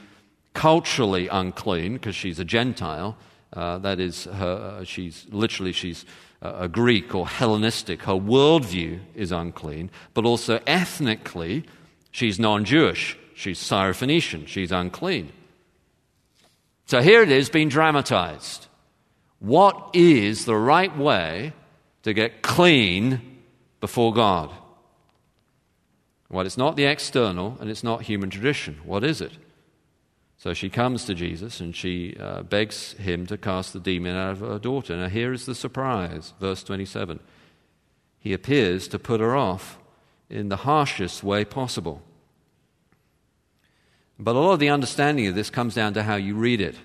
culturally 0.54 1.28
unclean 1.28 1.94
because 1.94 2.16
she's 2.16 2.40
a 2.40 2.46
Gentile, 2.46 3.18
uh, 3.54 3.78
that 3.80 4.00
is, 4.00 4.26
her, 4.26 4.80
uh, 4.80 4.84
she's 4.84 5.26
literally 5.32 5.72
she's 5.72 6.06
a 6.42 6.68
Greek 6.68 7.14
or 7.14 7.28
Hellenistic. 7.28 8.04
Her 8.04 8.14
worldview 8.14 9.00
is 9.14 9.32
unclean, 9.32 9.92
but 10.14 10.26
also 10.26 10.62
ethnically, 10.66 11.66
she's 12.12 12.40
non-Jewish. 12.40 13.18
She's 13.36 13.60
Syrophoenician. 13.60 14.48
She's 14.48 14.72
unclean. 14.72 15.32
So 16.86 17.02
here 17.02 17.22
it 17.22 17.32
is 17.32 17.50
being 17.50 17.70
dramatized. 17.70 18.68
What 19.40 19.90
is 19.94 20.46
the 20.46 20.56
right 20.56 20.96
way 20.98 21.54
to 22.04 22.14
get 22.14 22.42
clean 22.42 23.22
before 23.80 24.14
God. 24.14 24.52
Well, 26.30 26.46
it's 26.46 26.58
not 26.58 26.76
the 26.76 26.86
external 26.86 27.58
and 27.60 27.70
it's 27.70 27.84
not 27.84 28.04
human 28.04 28.30
tradition. 28.30 28.80
What 28.84 29.04
is 29.04 29.22
it? 29.22 29.34
So 30.40 30.54
she 30.54 30.70
comes 30.70 31.04
to 31.04 31.14
Jesus 31.14 31.60
and 31.60 31.76
she 31.76 32.16
uh, 32.18 32.44
begs 32.44 32.94
him 32.94 33.26
to 33.28 33.38
cast 33.38 33.74
the 33.74 33.80
demon 33.80 34.16
out 34.16 34.32
of 34.32 34.40
her 34.40 34.58
daughter. 34.58 34.96
Now, 34.96 35.10
here 35.10 35.34
is 35.34 35.46
the 35.46 35.54
surprise, 35.54 36.34
verse 36.40 36.64
27. 36.64 37.20
He 38.20 38.32
appears 38.32 38.88
to 38.88 38.98
put 38.98 39.20
her 39.20 39.36
off 39.36 39.78
in 40.30 40.48
the 40.48 40.56
harshest 40.56 41.26
way 41.26 41.44
possible. 41.44 42.02
But 44.18 44.38
a 44.38 44.40
lot 44.40 44.54
of 44.54 44.60
the 44.60 44.70
understanding 44.70 45.28
of 45.28 45.36
this 45.36 45.50
comes 45.50 45.76
down 45.76 45.94
to 45.96 46.04
how 46.04 46.16
you 46.16 46.36
read 46.36 46.62
it. 46.62 46.76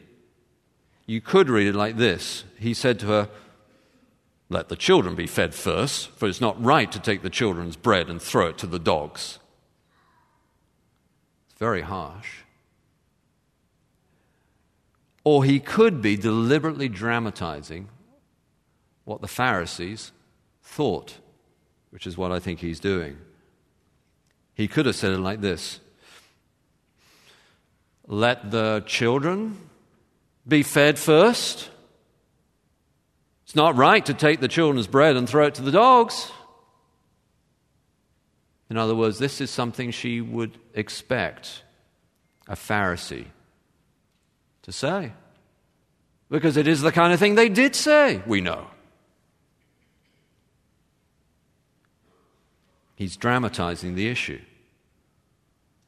You 1.07 1.21
could 1.21 1.49
read 1.49 1.69
it 1.69 1.77
like 1.77 1.97
this 1.97 2.43
He 2.59 2.75
said 2.75 2.99
to 3.01 3.07
her, 3.07 3.29
let 4.49 4.69
the 4.69 4.77
children 4.77 5.15
be 5.15 5.29
fed 5.29 5.55
first, 5.55 6.11
for 6.11 6.29
it's 6.29 6.41
not 6.41 6.63
right 6.63 6.91
to 6.91 6.99
take 6.99 7.23
the 7.23 7.31
children's 7.31 7.77
bread 7.77 8.11
and 8.11 8.21
throw 8.21 8.49
it 8.49 8.59
to 8.59 8.67
the 8.67 8.79
dogs. 8.81 9.39
It's 11.49 11.59
very 11.59 11.83
harsh. 11.83 12.44
Or 15.25 15.43
he 15.43 15.59
could 15.59 16.03
be 16.03 16.17
deliberately 16.17 16.89
dramatizing 16.89 17.89
what 19.05 19.23
the 19.23 19.29
Pharisees 19.29 20.13
thought, 20.63 21.19
which 21.91 22.07
is 22.07 22.17
what 22.17 22.31
I 22.31 22.39
think 22.39 22.61
he's 22.61 22.79
doing. 22.79 23.17
He 24.55 24.69
could 24.69 24.87
have 24.87 24.95
said 24.95 25.13
it 25.13 25.19
like 25.19 25.41
this 25.41 25.81
Let 28.07 28.51
the 28.51 28.85
children 28.87 29.59
be 30.47 30.63
fed 30.63 30.99
first. 30.99 31.71
It's 33.45 33.57
not 33.57 33.77
right 33.77 34.05
to 34.07 34.15
take 34.15 34.41
the 34.41 34.49
children's 34.49 34.87
bread 34.87 35.17
and 35.17 35.29
throw 35.29 35.47
it 35.47 35.55
to 35.57 35.63
the 35.63 35.71
dogs. 35.71 36.31
In 38.71 38.79
other 38.79 38.95
words, 38.95 39.19
this 39.19 39.41
is 39.41 39.51
something 39.51 39.91
she 39.91 40.21
would 40.21 40.59
expect 40.75 41.63
a 42.49 42.57
Pharisee 42.57 43.27
to 44.65 44.73
say. 44.73 45.13
Because 46.31 46.57
it 46.57 46.67
is 46.67 46.83
the 46.83 46.93
kind 46.93 47.13
of 47.13 47.21
thing 47.21 47.37
they 47.37 47.49
did 47.49 47.77
say, 47.77 48.23
we 48.27 48.41
know. 48.41 48.67
He's 52.97 53.17
dramatizing 53.17 53.95
the 53.95 54.09
issue. 54.09 54.41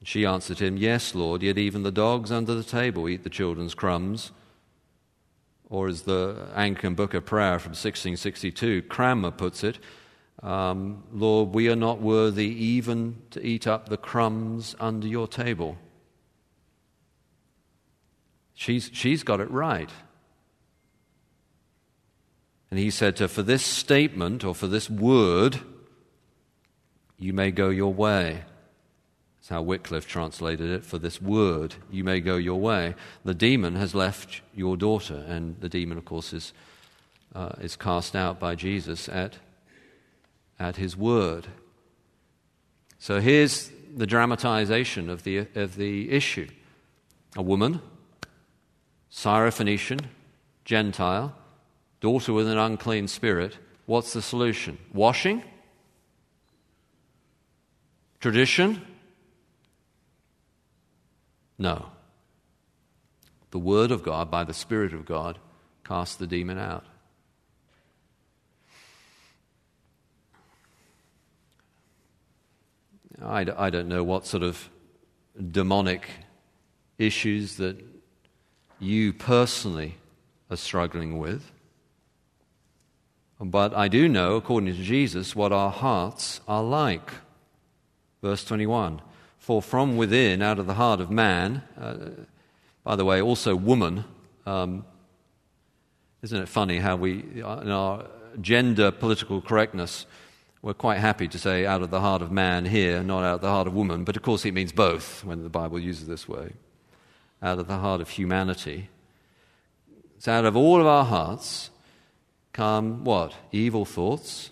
She 0.03 0.25
answered 0.25 0.59
him, 0.59 0.77
Yes, 0.77 1.15
Lord, 1.15 1.43
yet 1.43 1.59
even 1.59 1.83
the 1.83 1.91
dogs 1.91 2.31
under 2.31 2.55
the 2.55 2.63
table 2.63 3.09
eat 3.09 3.25
the 3.25 3.31
children's 3.31 3.75
crumbs. 3.75 4.31
Or 5.69 5.89
as 5.89 6.03
the 6.03 6.47
Anglican 6.55 6.95
Book 6.95 7.13
of 7.15 7.27
Prayer 7.27 7.59
from 7.59 7.71
1662, 7.71 8.83
Cranmer 8.83 9.33
puts 9.33 9.65
it, 9.65 9.79
um, 10.43 11.03
Lord, 11.13 11.55
we 11.55 11.69
are 11.69 11.77
not 11.77 12.01
worthy 12.01 12.47
even 12.47 13.17
to 13.31 13.45
eat 13.45 13.67
up 13.67 13.89
the 13.89 13.97
crumbs 13.97 14.77
under 14.79 15.09
your 15.09 15.27
table. 15.27 15.77
She's, 18.57 18.91
she's 18.93 19.23
got 19.23 19.39
it 19.39 19.51
right. 19.51 19.91
And 22.71 22.81
he 22.81 22.91
said 22.91 23.15
to 23.17 23.25
her, 23.25 23.29
For 23.29 23.43
this 23.43 23.65
statement 23.65 24.45
or 24.45 24.55
for 24.55 24.67
this 24.67 24.91
word, 24.91 25.61
you 27.19 27.35
may 27.35 27.51
go 27.51 27.69
your 27.69 27.93
way. 27.93 28.45
That's 29.37 29.51
how 29.51 29.63
Wycliffe 29.63 30.09
translated 30.09 30.71
it. 30.71 30.85
For 30.87 30.99
this 30.99 31.21
word, 31.21 31.75
you 31.91 32.03
may 32.03 32.19
go 32.21 32.37
your 32.37 32.59
way. 32.59 32.95
The 33.25 33.35
demon 33.35 33.77
has 33.77 33.95
left 33.95 34.41
your 34.55 34.77
daughter. 34.77 35.23
And 35.29 35.61
the 35.61 35.69
demon, 35.69 35.99
of 35.99 36.07
course, 36.07 36.33
is, 36.33 36.55
uh, 37.35 37.51
is 37.61 37.77
cast 37.77 38.17
out 38.17 38.41
by 38.41 38.55
Jesus 38.55 39.07
at, 39.07 39.37
at 40.59 40.77
his 40.77 40.97
word. 40.97 41.47
So 42.99 43.21
here's 43.21 43.71
the 43.95 44.07
dramatization 44.07 45.11
of 45.11 45.25
the, 45.25 45.47
of 45.55 45.77
the 45.77 46.11
issue. 46.11 46.49
A 47.37 47.43
woman 47.43 47.83
Syrophoenician, 49.11 50.01
Gentile, 50.65 51.35
daughter 52.01 52.33
with 52.33 52.49
an 52.49 52.59
unclean 52.59 53.09
spirit. 53.09 53.59
What's 53.87 54.13
the 54.13 54.23
solution? 54.23 54.79
Washing? 54.93 55.43
Tradition? 58.21 58.83
No. 61.59 61.87
The 63.51 63.59
Word 63.59 63.91
of 63.91 64.03
God, 64.03 64.31
by 64.31 64.45
the 64.45 64.53
Spirit 64.53 64.93
of 64.93 65.07
God, 65.07 65.39
casts 65.85 66.17
the 66.17 66.27
demon 66.27 66.59
out. 66.59 66.85
I, 73.23 73.47
I 73.57 73.71
don't 73.71 73.89
know 73.89 74.05
what 74.05 74.27
sort 74.27 74.43
of 74.43 74.69
demonic 75.53 76.07
issues 76.99 77.57
that 77.57 77.83
you 78.79 79.13
personally 79.13 79.97
are 80.51 80.57
struggling 80.57 81.19
with. 81.19 81.51
But 83.41 83.75
I 83.75 83.89
do 83.89 84.09
know, 84.09 84.37
according 84.37 84.75
to 84.75 84.83
Jesus, 84.83 85.37
what 85.37 85.53
our 85.53 85.71
hearts 85.71 86.41
are 86.49 86.63
like. 86.63 87.11
Verse 88.23 88.45
21 88.45 89.01
For 89.39 89.61
from 89.61 89.97
within, 89.97 90.41
out 90.43 90.59
of 90.59 90.67
the 90.67 90.75
heart 90.75 91.01
of 91.01 91.11
man, 91.11 91.63
uh, 91.79 91.97
by 92.83 92.97
the 92.97 93.05
way, 93.05 93.21
also 93.21 93.55
woman, 93.55 94.05
um, 94.47 94.85
isn't 96.23 96.43
it 96.43 96.49
funny 96.49 96.79
how 96.79 96.97
we, 96.97 97.21
in 97.35 97.43
our 97.43 98.07
gender 98.41 98.91
political 98.91 99.43
correctness, 99.43 100.07
we're 100.63 100.75
quite 100.75 100.99
happy 100.99 101.29
to 101.29 101.39
say 101.39 101.67
out 101.67 101.83
of 101.83 101.91
the 101.91 102.01
heart 102.01 102.23
of 102.23 102.33
man 102.33 102.65
here, 102.65 103.03
not 103.03 103.23
out 103.23 103.35
of 103.37 103.41
the 103.43 103.51
heart 103.51 103.67
of 103.67 103.75
woman, 103.75 104.05
but 104.05 104.17
of 104.17 104.23
course 104.23 104.45
it 104.47 104.55
means 104.55 104.73
both 104.73 105.25
when 105.25 105.43
the 105.43 105.49
Bible 105.49 105.79
uses 105.79 106.07
this 106.07 106.27
way 106.29 106.53
out 107.43 107.59
of 107.59 107.69
the 107.69 107.79
heart 107.79 108.01
of 108.01 108.11
humanity. 108.11 108.89
So 110.19 110.33
out 110.33 110.45
of 110.45 110.57
all 110.57 110.81
of 110.81 110.87
our 110.87 111.05
hearts 111.05 111.71
come 112.53 113.05
what? 113.05 113.35
Evil 113.53 113.85
thoughts. 113.85 114.51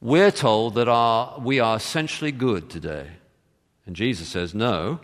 We're 0.00 0.30
told 0.30 0.76
that 0.76 0.88
our, 0.88 1.38
we 1.40 1.60
are 1.60 1.76
essentially 1.76 2.32
good 2.32 2.70
today. 2.70 3.08
And 3.84 3.94
Jesus 3.94 4.28
says, 4.28 4.54
no, 4.54 5.00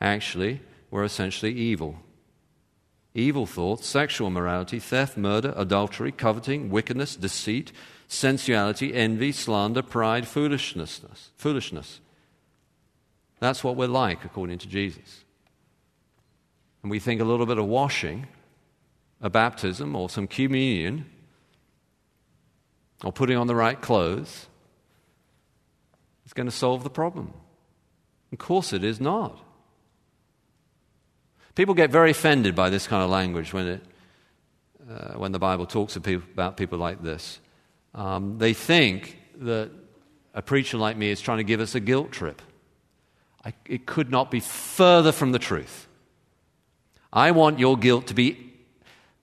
actually, 0.00 0.60
we're 0.90 1.04
essentially 1.04 1.52
evil. 1.52 2.00
Evil 3.14 3.46
thoughts, 3.46 3.86
sexual 3.86 4.28
morality, 4.28 4.80
theft, 4.80 5.16
murder, 5.16 5.54
adultery, 5.56 6.12
coveting, 6.12 6.68
wickedness, 6.68 7.16
deceit, 7.16 7.72
sensuality, 8.14 8.94
envy, 8.94 9.32
slander, 9.32 9.82
pride, 9.82 10.26
foolishness. 10.26 11.02
Foolishness. 11.36 12.00
That's 13.40 13.62
what 13.62 13.76
we're 13.76 13.88
like 13.88 14.24
according 14.24 14.58
to 14.58 14.68
Jesus. 14.68 15.24
And 16.82 16.90
we 16.90 16.98
think 16.98 17.20
a 17.20 17.24
little 17.24 17.46
bit 17.46 17.58
of 17.58 17.66
washing, 17.66 18.26
a 19.20 19.30
baptism, 19.30 19.96
or 19.96 20.08
some 20.08 20.26
communion, 20.26 21.06
or 23.02 23.12
putting 23.12 23.36
on 23.36 23.46
the 23.46 23.54
right 23.54 23.80
clothes 23.80 24.46
is 26.26 26.32
going 26.32 26.46
to 26.46 26.52
solve 26.52 26.84
the 26.84 26.90
problem. 26.90 27.32
Of 28.32 28.38
course, 28.38 28.72
it 28.72 28.84
is 28.84 29.00
not. 29.00 29.38
People 31.54 31.74
get 31.74 31.90
very 31.90 32.10
offended 32.10 32.54
by 32.54 32.68
this 32.70 32.86
kind 32.86 33.02
of 33.02 33.10
language 33.10 33.52
when, 33.52 33.66
it, 33.66 33.82
uh, 34.90 35.14
when 35.14 35.32
the 35.32 35.38
Bible 35.38 35.66
talks 35.66 35.96
people, 35.98 36.28
about 36.32 36.56
people 36.56 36.78
like 36.78 37.02
this. 37.02 37.38
Um, 37.94 38.38
they 38.38 38.54
think 38.54 39.18
that 39.38 39.70
a 40.34 40.42
preacher 40.42 40.76
like 40.78 40.96
me 40.96 41.10
is 41.10 41.20
trying 41.20 41.38
to 41.38 41.44
give 41.44 41.60
us 41.60 41.74
a 41.74 41.80
guilt 41.80 42.10
trip. 42.10 42.42
I, 43.44 43.52
it 43.66 43.86
could 43.86 44.10
not 44.10 44.30
be 44.30 44.40
further 44.40 45.12
from 45.12 45.32
the 45.32 45.38
truth. 45.38 45.86
I 47.12 47.30
want 47.30 47.58
your 47.58 47.76
guilt 47.76 48.08
to 48.08 48.14
be 48.14 48.52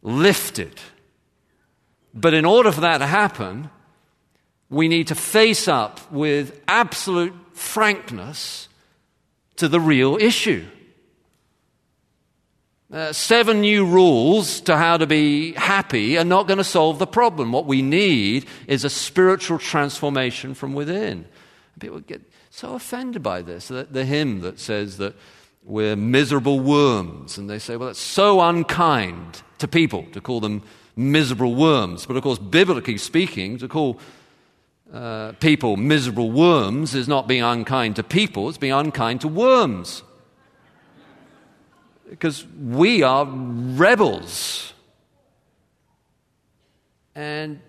lifted. 0.02 0.80
But 2.14 2.34
in 2.34 2.46
order 2.46 2.72
for 2.72 2.82
that 2.82 3.00
to 3.00 3.08
happen, 3.08 3.70
we 4.70 4.88
need 4.88 5.08
to 5.08 5.16
face 5.16 5.68
up 5.68 6.12
with 6.12 6.62
absolute 6.68 7.34
frankness 7.54 8.70
to 9.58 9.68
the 9.68 9.80
real 9.80 10.18
issue. 10.18 10.66
Uh, 12.92 13.14
seven 13.14 13.62
new 13.62 13.86
rules 13.86 14.60
to 14.60 14.76
how 14.76 14.98
to 14.98 15.08
be 15.08 15.54
happy 15.54 16.18
are 16.18 16.26
not 16.26 16.46
going 16.46 16.58
to 16.58 16.64
solve 16.64 17.00
the 17.00 17.08
problem. 17.08 17.54
What 17.54 17.66
we 17.66 17.82
need 17.82 18.48
is 18.68 18.84
a 18.84 18.90
spiritual 18.90 19.60
transformation 19.60 20.54
from 20.54 20.74
within. 20.74 21.26
People 21.80 22.02
get 22.02 22.22
so 22.50 22.74
offended 22.74 23.24
by 23.24 23.44
this. 23.44 23.70
The, 23.70 23.88
the 23.90 24.04
hymn 24.04 24.42
that 24.42 24.60
says 24.60 24.98
that 24.98 25.16
we're 25.64 25.96
miserable 25.96 26.60
worms, 26.60 27.38
and 27.38 27.50
they 27.50 27.60
say, 27.60 27.78
well, 27.78 27.88
that's 27.88 28.00
so 28.00 28.42
unkind 28.42 29.42
to 29.60 29.70
people 29.70 30.04
to 30.12 30.20
call 30.20 30.42
them 30.42 30.62
miserable 30.98 31.56
worms. 31.56 32.06
But 32.06 32.18
of 32.18 32.24
course, 32.24 32.40
biblically 32.40 32.98
speaking, 32.98 33.58
to 33.60 33.70
call 33.70 34.00
uh, 34.92 35.32
people 35.40 35.78
miserable 35.78 36.30
worms 36.30 36.94
is 36.94 37.08
not 37.08 37.26
being 37.26 37.44
unkind 37.44 37.96
to 37.96 38.04
people, 38.04 38.50
it's 38.50 38.58
being 38.58 38.74
unkind 38.74 39.22
to 39.22 39.30
worms 39.30 40.04
because 42.12 42.46
we 42.62 43.04
are 43.04 43.26
rebels. 43.26 44.74
And 47.16 47.62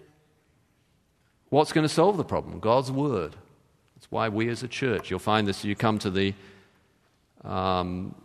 what's 1.49 1.73
going 1.73 1.87
to 1.87 1.95
solve 1.95 2.17
the 2.17 2.25
problem? 2.25 2.59
God's 2.59 2.91
Word. 2.91 3.37
That's 3.95 4.11
why 4.11 4.29
we 4.29 4.49
as 4.49 4.65
a 4.65 4.69
church, 4.69 5.11
you'll 5.11 5.21
find 5.21 5.47
this, 5.47 5.65
you 5.65 5.77
come 5.77 6.01
to 6.01 6.11
the, 6.11 6.35
um, 7.45 8.17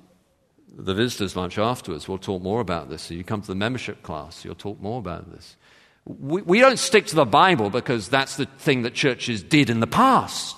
the 0.76 0.96
visitors' 0.96 1.36
lunch 1.36 1.60
afterwards, 1.60 2.08
we'll 2.08 2.18
talk 2.18 2.42
more 2.42 2.62
about 2.62 2.90
this. 2.90 3.04
So 3.04 3.14
you 3.14 3.24
come 3.24 3.42
to 3.42 3.48
the 3.48 3.56
membership 3.56 4.02
class, 4.02 4.44
you'll 4.44 4.56
talk 4.56 4.82
more 4.82 4.98
about 4.98 5.32
this. 5.32 5.56
We, 6.04 6.42
we 6.42 6.60
don't 6.60 6.80
stick 6.80 7.06
to 7.08 7.16
the 7.16 7.26
Bible 7.26 7.70
because 7.70 8.10
that's 8.10 8.38
the 8.38 8.48
thing 8.58 8.82
that 8.82 8.96
churches 8.96 9.44
did 9.44 9.70
in 9.70 9.82
the 9.82 9.88
past. 9.88 10.56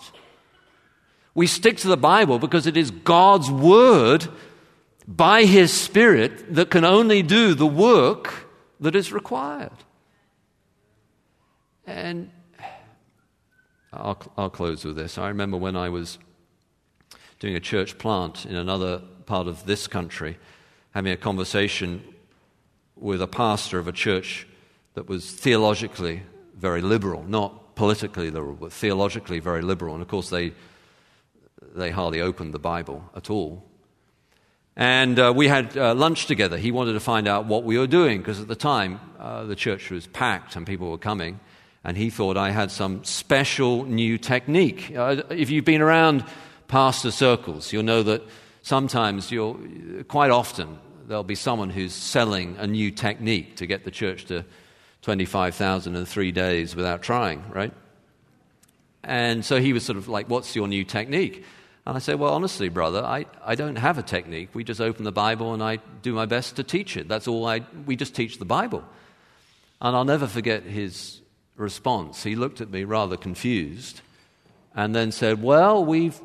We 1.35 1.47
stick 1.47 1.75
to 1.77 1.89
the 1.89 1.97
Bible 1.97 2.39
because 2.39 2.65
it 2.65 2.77
is 2.77 2.91
God's 2.91 3.51
Word 3.51 4.29
by 5.09 5.45
His 5.45 5.73
Spirit 5.73 6.53
that 6.53 6.69
can 6.69 6.85
only 6.85 7.23
do 7.23 7.55
the 7.55 7.65
work 7.65 8.47
that 8.79 8.95
is 8.95 9.11
required. 9.11 9.71
And 11.87 12.29
I'll, 13.91 14.21
I'll 14.37 14.51
close 14.51 14.85
with 14.85 14.95
this. 14.95 15.17
I 15.17 15.29
remember 15.29 15.57
when 15.57 15.75
I 15.75 15.89
was 15.89 16.19
doing 17.39 17.55
a 17.55 17.59
church 17.59 17.97
plant 17.97 18.45
in 18.45 18.55
another 18.55 19.01
part 19.25 19.47
of 19.47 19.65
this 19.65 19.87
country, 19.87 20.37
having 20.91 21.11
a 21.11 21.17
conversation 21.17 22.03
with 22.95 23.19
a 23.19 23.27
pastor 23.27 23.79
of 23.79 23.87
a 23.87 23.91
church 23.91 24.47
that 24.93 25.09
was 25.09 25.31
theologically 25.31 26.21
very 26.55 26.81
liberal, 26.81 27.23
not 27.23 27.75
politically 27.75 28.29
liberal, 28.29 28.53
but 28.53 28.71
theologically 28.71 29.39
very 29.39 29.63
liberal. 29.63 29.95
And 29.95 30.03
of 30.03 30.07
course, 30.07 30.29
they, 30.29 30.53
they 31.73 31.89
hardly 31.89 32.21
opened 32.21 32.53
the 32.53 32.59
Bible 32.59 33.09
at 33.15 33.31
all. 33.31 33.68
And 34.79 35.19
uh, 35.19 35.33
we 35.35 35.49
had 35.49 35.77
uh, 35.77 35.93
lunch 35.93 36.25
together. 36.25 36.57
He 36.57 36.71
wanted 36.71 36.93
to 36.93 37.01
find 37.01 37.27
out 37.27 37.43
what 37.43 37.65
we 37.65 37.77
were 37.77 37.85
doing 37.85 38.19
because 38.19 38.39
at 38.39 38.47
the 38.47 38.55
time 38.55 39.01
uh, 39.19 39.43
the 39.43 39.55
church 39.55 39.91
was 39.91 40.07
packed 40.07 40.55
and 40.55 40.65
people 40.65 40.89
were 40.89 40.97
coming. 40.97 41.41
And 41.83 41.97
he 41.97 42.09
thought 42.09 42.37
I 42.37 42.51
had 42.51 42.71
some 42.71 43.03
special 43.03 43.83
new 43.83 44.17
technique. 44.17 44.95
Uh, 44.95 45.21
if 45.31 45.49
you've 45.49 45.65
been 45.65 45.81
around 45.81 46.23
pastor 46.69 47.11
circles, 47.11 47.73
you'll 47.73 47.83
know 47.83 48.03
that 48.03 48.23
sometimes 48.61 49.33
you'll, 49.33 49.59
quite 50.07 50.31
often, 50.31 50.79
there'll 51.07 51.23
be 51.25 51.35
someone 51.35 51.69
who's 51.69 51.93
selling 51.93 52.55
a 52.57 52.65
new 52.65 52.89
technique 52.89 53.57
to 53.57 53.65
get 53.65 53.83
the 53.83 53.91
church 53.91 54.25
to 54.27 54.45
25,000 55.01 55.93
in 55.93 56.05
three 56.05 56.31
days 56.31 56.73
without 56.73 57.01
trying, 57.01 57.43
right? 57.49 57.73
And 59.03 59.43
so 59.43 59.59
he 59.59 59.73
was 59.73 59.83
sort 59.83 59.97
of 59.97 60.07
like, 60.07 60.29
What's 60.29 60.55
your 60.55 60.69
new 60.69 60.85
technique? 60.85 61.43
And 61.89 61.95
I 61.95 61.99
say, 62.01 62.13
Well, 62.13 62.35
honestly, 62.35 62.69
brother, 62.69 63.03
I, 63.03 63.25
I 63.43 63.55
don't 63.55 63.77
have 63.77 63.97
a 63.97 64.03
technique. 64.03 64.49
We 64.53 64.63
just 64.63 64.79
open 64.79 65.05
the 65.05 65.11
Bible 65.11 65.55
and 65.55 65.63
I 65.63 65.77
do 66.03 66.13
my 66.13 66.27
best 66.27 66.57
to 66.57 66.63
teach 66.63 66.95
it. 66.95 67.07
That's 67.07 67.27
all 67.27 67.47
I, 67.47 67.65
we 67.87 67.95
just 67.95 68.13
teach 68.13 68.37
the 68.37 68.45
Bible. 68.45 68.83
And 69.81 69.95
I'll 69.95 70.05
never 70.05 70.27
forget 70.27 70.61
his 70.61 71.19
response. 71.55 72.21
He 72.21 72.35
looked 72.35 72.61
at 72.61 72.69
me 72.69 72.83
rather 72.83 73.17
confused 73.17 74.01
and 74.75 74.93
then 74.93 75.11
said, 75.11 75.41
Well, 75.41 75.83
we've 75.83 76.21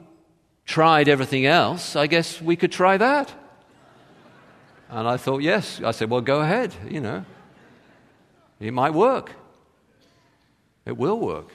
tried 0.67 1.09
everything 1.09 1.47
else. 1.47 1.97
I 1.97 2.09
guess 2.09 2.43
we 2.43 2.57
could 2.57 2.71
try 2.71 2.99
that. 2.99 3.33
And 4.91 5.09
I 5.09 5.17
thought, 5.17 5.41
Yes. 5.41 5.81
I 5.83 5.93
said, 5.93 6.11
Well, 6.11 6.21
go 6.21 6.43
ahead, 6.43 6.75
you 6.91 7.01
know. 7.01 7.25
It 8.61 8.75
might 8.75 8.93
work. 8.93 9.33
It 10.85 10.99
will 10.99 11.19
work. 11.19 11.49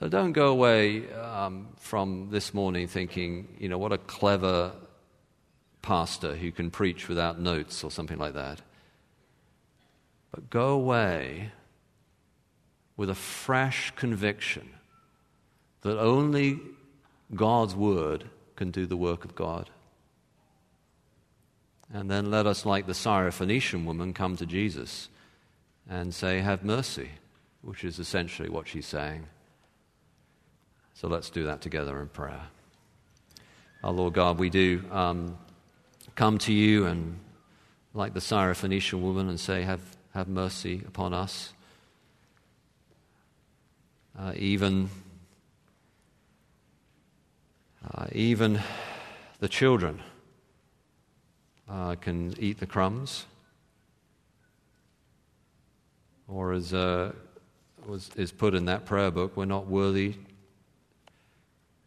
So 0.00 0.08
don't 0.08 0.32
go 0.32 0.48
away 0.48 1.08
um, 1.12 1.68
from 1.76 2.28
this 2.30 2.52
morning 2.52 2.88
thinking, 2.88 3.46
you 3.60 3.68
know, 3.68 3.78
what 3.78 3.92
a 3.92 3.98
clever 3.98 4.72
pastor 5.82 6.34
who 6.34 6.50
can 6.50 6.72
preach 6.72 7.08
without 7.08 7.38
notes 7.38 7.84
or 7.84 7.92
something 7.92 8.18
like 8.18 8.34
that. 8.34 8.60
But 10.32 10.50
go 10.50 10.70
away 10.70 11.52
with 12.96 13.08
a 13.08 13.14
fresh 13.14 13.92
conviction 13.94 14.68
that 15.82 15.96
only 15.96 16.58
God's 17.32 17.76
word 17.76 18.24
can 18.56 18.72
do 18.72 18.86
the 18.86 18.96
work 18.96 19.24
of 19.24 19.36
God. 19.36 19.70
And 21.92 22.10
then 22.10 22.32
let 22.32 22.48
us, 22.48 22.66
like 22.66 22.86
the 22.86 22.94
Syrophoenician 22.94 23.84
woman, 23.84 24.12
come 24.12 24.36
to 24.38 24.46
Jesus 24.46 25.08
and 25.88 26.12
say, 26.12 26.40
Have 26.40 26.64
mercy, 26.64 27.10
which 27.62 27.84
is 27.84 28.00
essentially 28.00 28.48
what 28.48 28.66
she's 28.66 28.86
saying. 28.86 29.28
So 30.94 31.08
let's 31.08 31.28
do 31.28 31.44
that 31.44 31.60
together 31.60 32.00
in 32.00 32.08
prayer. 32.08 32.42
Our 33.82 33.92
Lord 33.92 34.14
God, 34.14 34.38
we 34.38 34.48
do 34.48 34.82
um, 34.92 35.36
come 36.14 36.38
to 36.38 36.52
you 36.52 36.86
and, 36.86 37.18
like 37.92 38.14
the 38.14 38.20
Syrophoenician 38.20 39.00
woman, 39.00 39.28
and 39.28 39.38
say, 39.38 39.62
Have, 39.62 39.82
have 40.14 40.28
mercy 40.28 40.82
upon 40.86 41.12
us. 41.12 41.52
Uh, 44.16 44.32
even, 44.36 44.88
uh, 47.92 48.06
even 48.12 48.60
the 49.40 49.48
children 49.48 50.00
uh, 51.68 51.96
can 51.96 52.34
eat 52.38 52.60
the 52.60 52.66
crumbs. 52.66 53.26
Or, 56.28 56.52
as 56.52 56.72
uh, 56.72 57.12
was, 57.84 58.12
is 58.14 58.30
put 58.30 58.54
in 58.54 58.66
that 58.66 58.86
prayer 58.86 59.10
book, 59.10 59.36
we're 59.36 59.44
not 59.44 59.66
worthy 59.66 60.14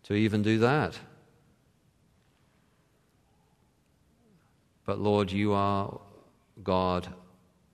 to 0.07 0.13
even 0.13 0.41
do 0.41 0.57
that. 0.59 0.97
But 4.85 4.99
Lord, 4.99 5.33
you 5.33 5.51
are 5.51 5.99
God 6.63 7.13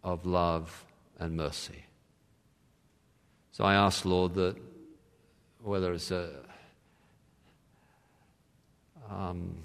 of 0.03 0.25
love 0.25 0.83
and 1.19 1.37
mercy. 1.37 1.83
So 3.51 3.63
I 3.63 3.75
ask, 3.75 4.03
Lord, 4.03 4.33
that 4.33 4.55
whether 5.61 5.93
it's 5.93 6.09
a 6.09 6.31
um, 9.11 9.57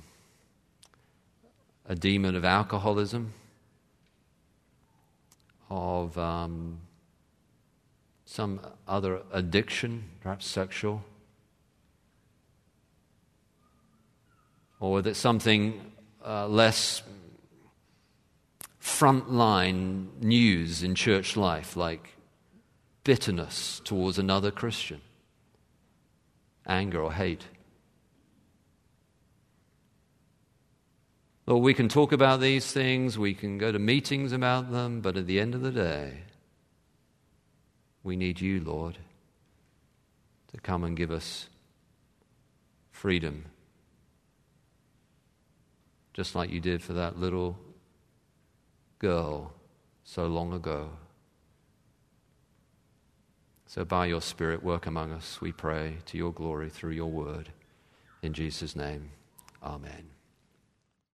a 1.86 1.94
demon 1.94 2.36
of 2.36 2.44
alcoholism, 2.44 3.32
of 5.70 6.18
um, 6.18 6.80
some 8.26 8.60
other 8.86 9.22
addiction, 9.32 10.04
perhaps 10.20 10.46
sexual, 10.46 11.02
or 14.80 15.02
that 15.02 15.16
something 15.16 15.92
uh, 16.24 16.46
less 16.46 17.02
frontline 18.80 20.06
news 20.20 20.82
in 20.82 20.94
church 20.94 21.36
life, 21.36 21.76
like 21.76 22.14
bitterness 23.04 23.80
towards 23.84 24.18
another 24.18 24.50
Christian, 24.50 25.00
anger 26.66 27.00
or 27.00 27.12
hate. 27.12 27.46
Lord, 31.46 31.62
we 31.62 31.74
can 31.74 31.88
talk 31.88 32.12
about 32.12 32.40
these 32.40 32.70
things, 32.72 33.18
we 33.18 33.32
can 33.32 33.56
go 33.56 33.72
to 33.72 33.78
meetings 33.78 34.32
about 34.32 34.70
them, 34.70 35.00
but 35.00 35.16
at 35.16 35.26
the 35.26 35.40
end 35.40 35.54
of 35.54 35.62
the 35.62 35.70
day, 35.70 36.24
we 38.02 38.16
need 38.16 38.40
you, 38.40 38.60
Lord, 38.60 38.98
to 40.52 40.60
come 40.60 40.84
and 40.84 40.96
give 40.96 41.10
us 41.10 41.48
freedom 42.90 43.46
just 46.18 46.34
like 46.34 46.50
you 46.50 46.58
did 46.58 46.82
for 46.82 46.94
that 46.94 47.16
little 47.16 47.56
girl 48.98 49.52
so 50.02 50.26
long 50.26 50.52
ago. 50.52 50.90
So, 53.66 53.84
by 53.84 54.06
your 54.06 54.20
Spirit, 54.20 54.64
work 54.64 54.86
among 54.86 55.12
us, 55.12 55.40
we 55.40 55.52
pray, 55.52 55.98
to 56.06 56.18
your 56.18 56.32
glory 56.32 56.70
through 56.70 56.90
your 56.90 57.06
word. 57.06 57.50
In 58.20 58.32
Jesus' 58.32 58.74
name, 58.74 59.12
amen. 59.62 60.17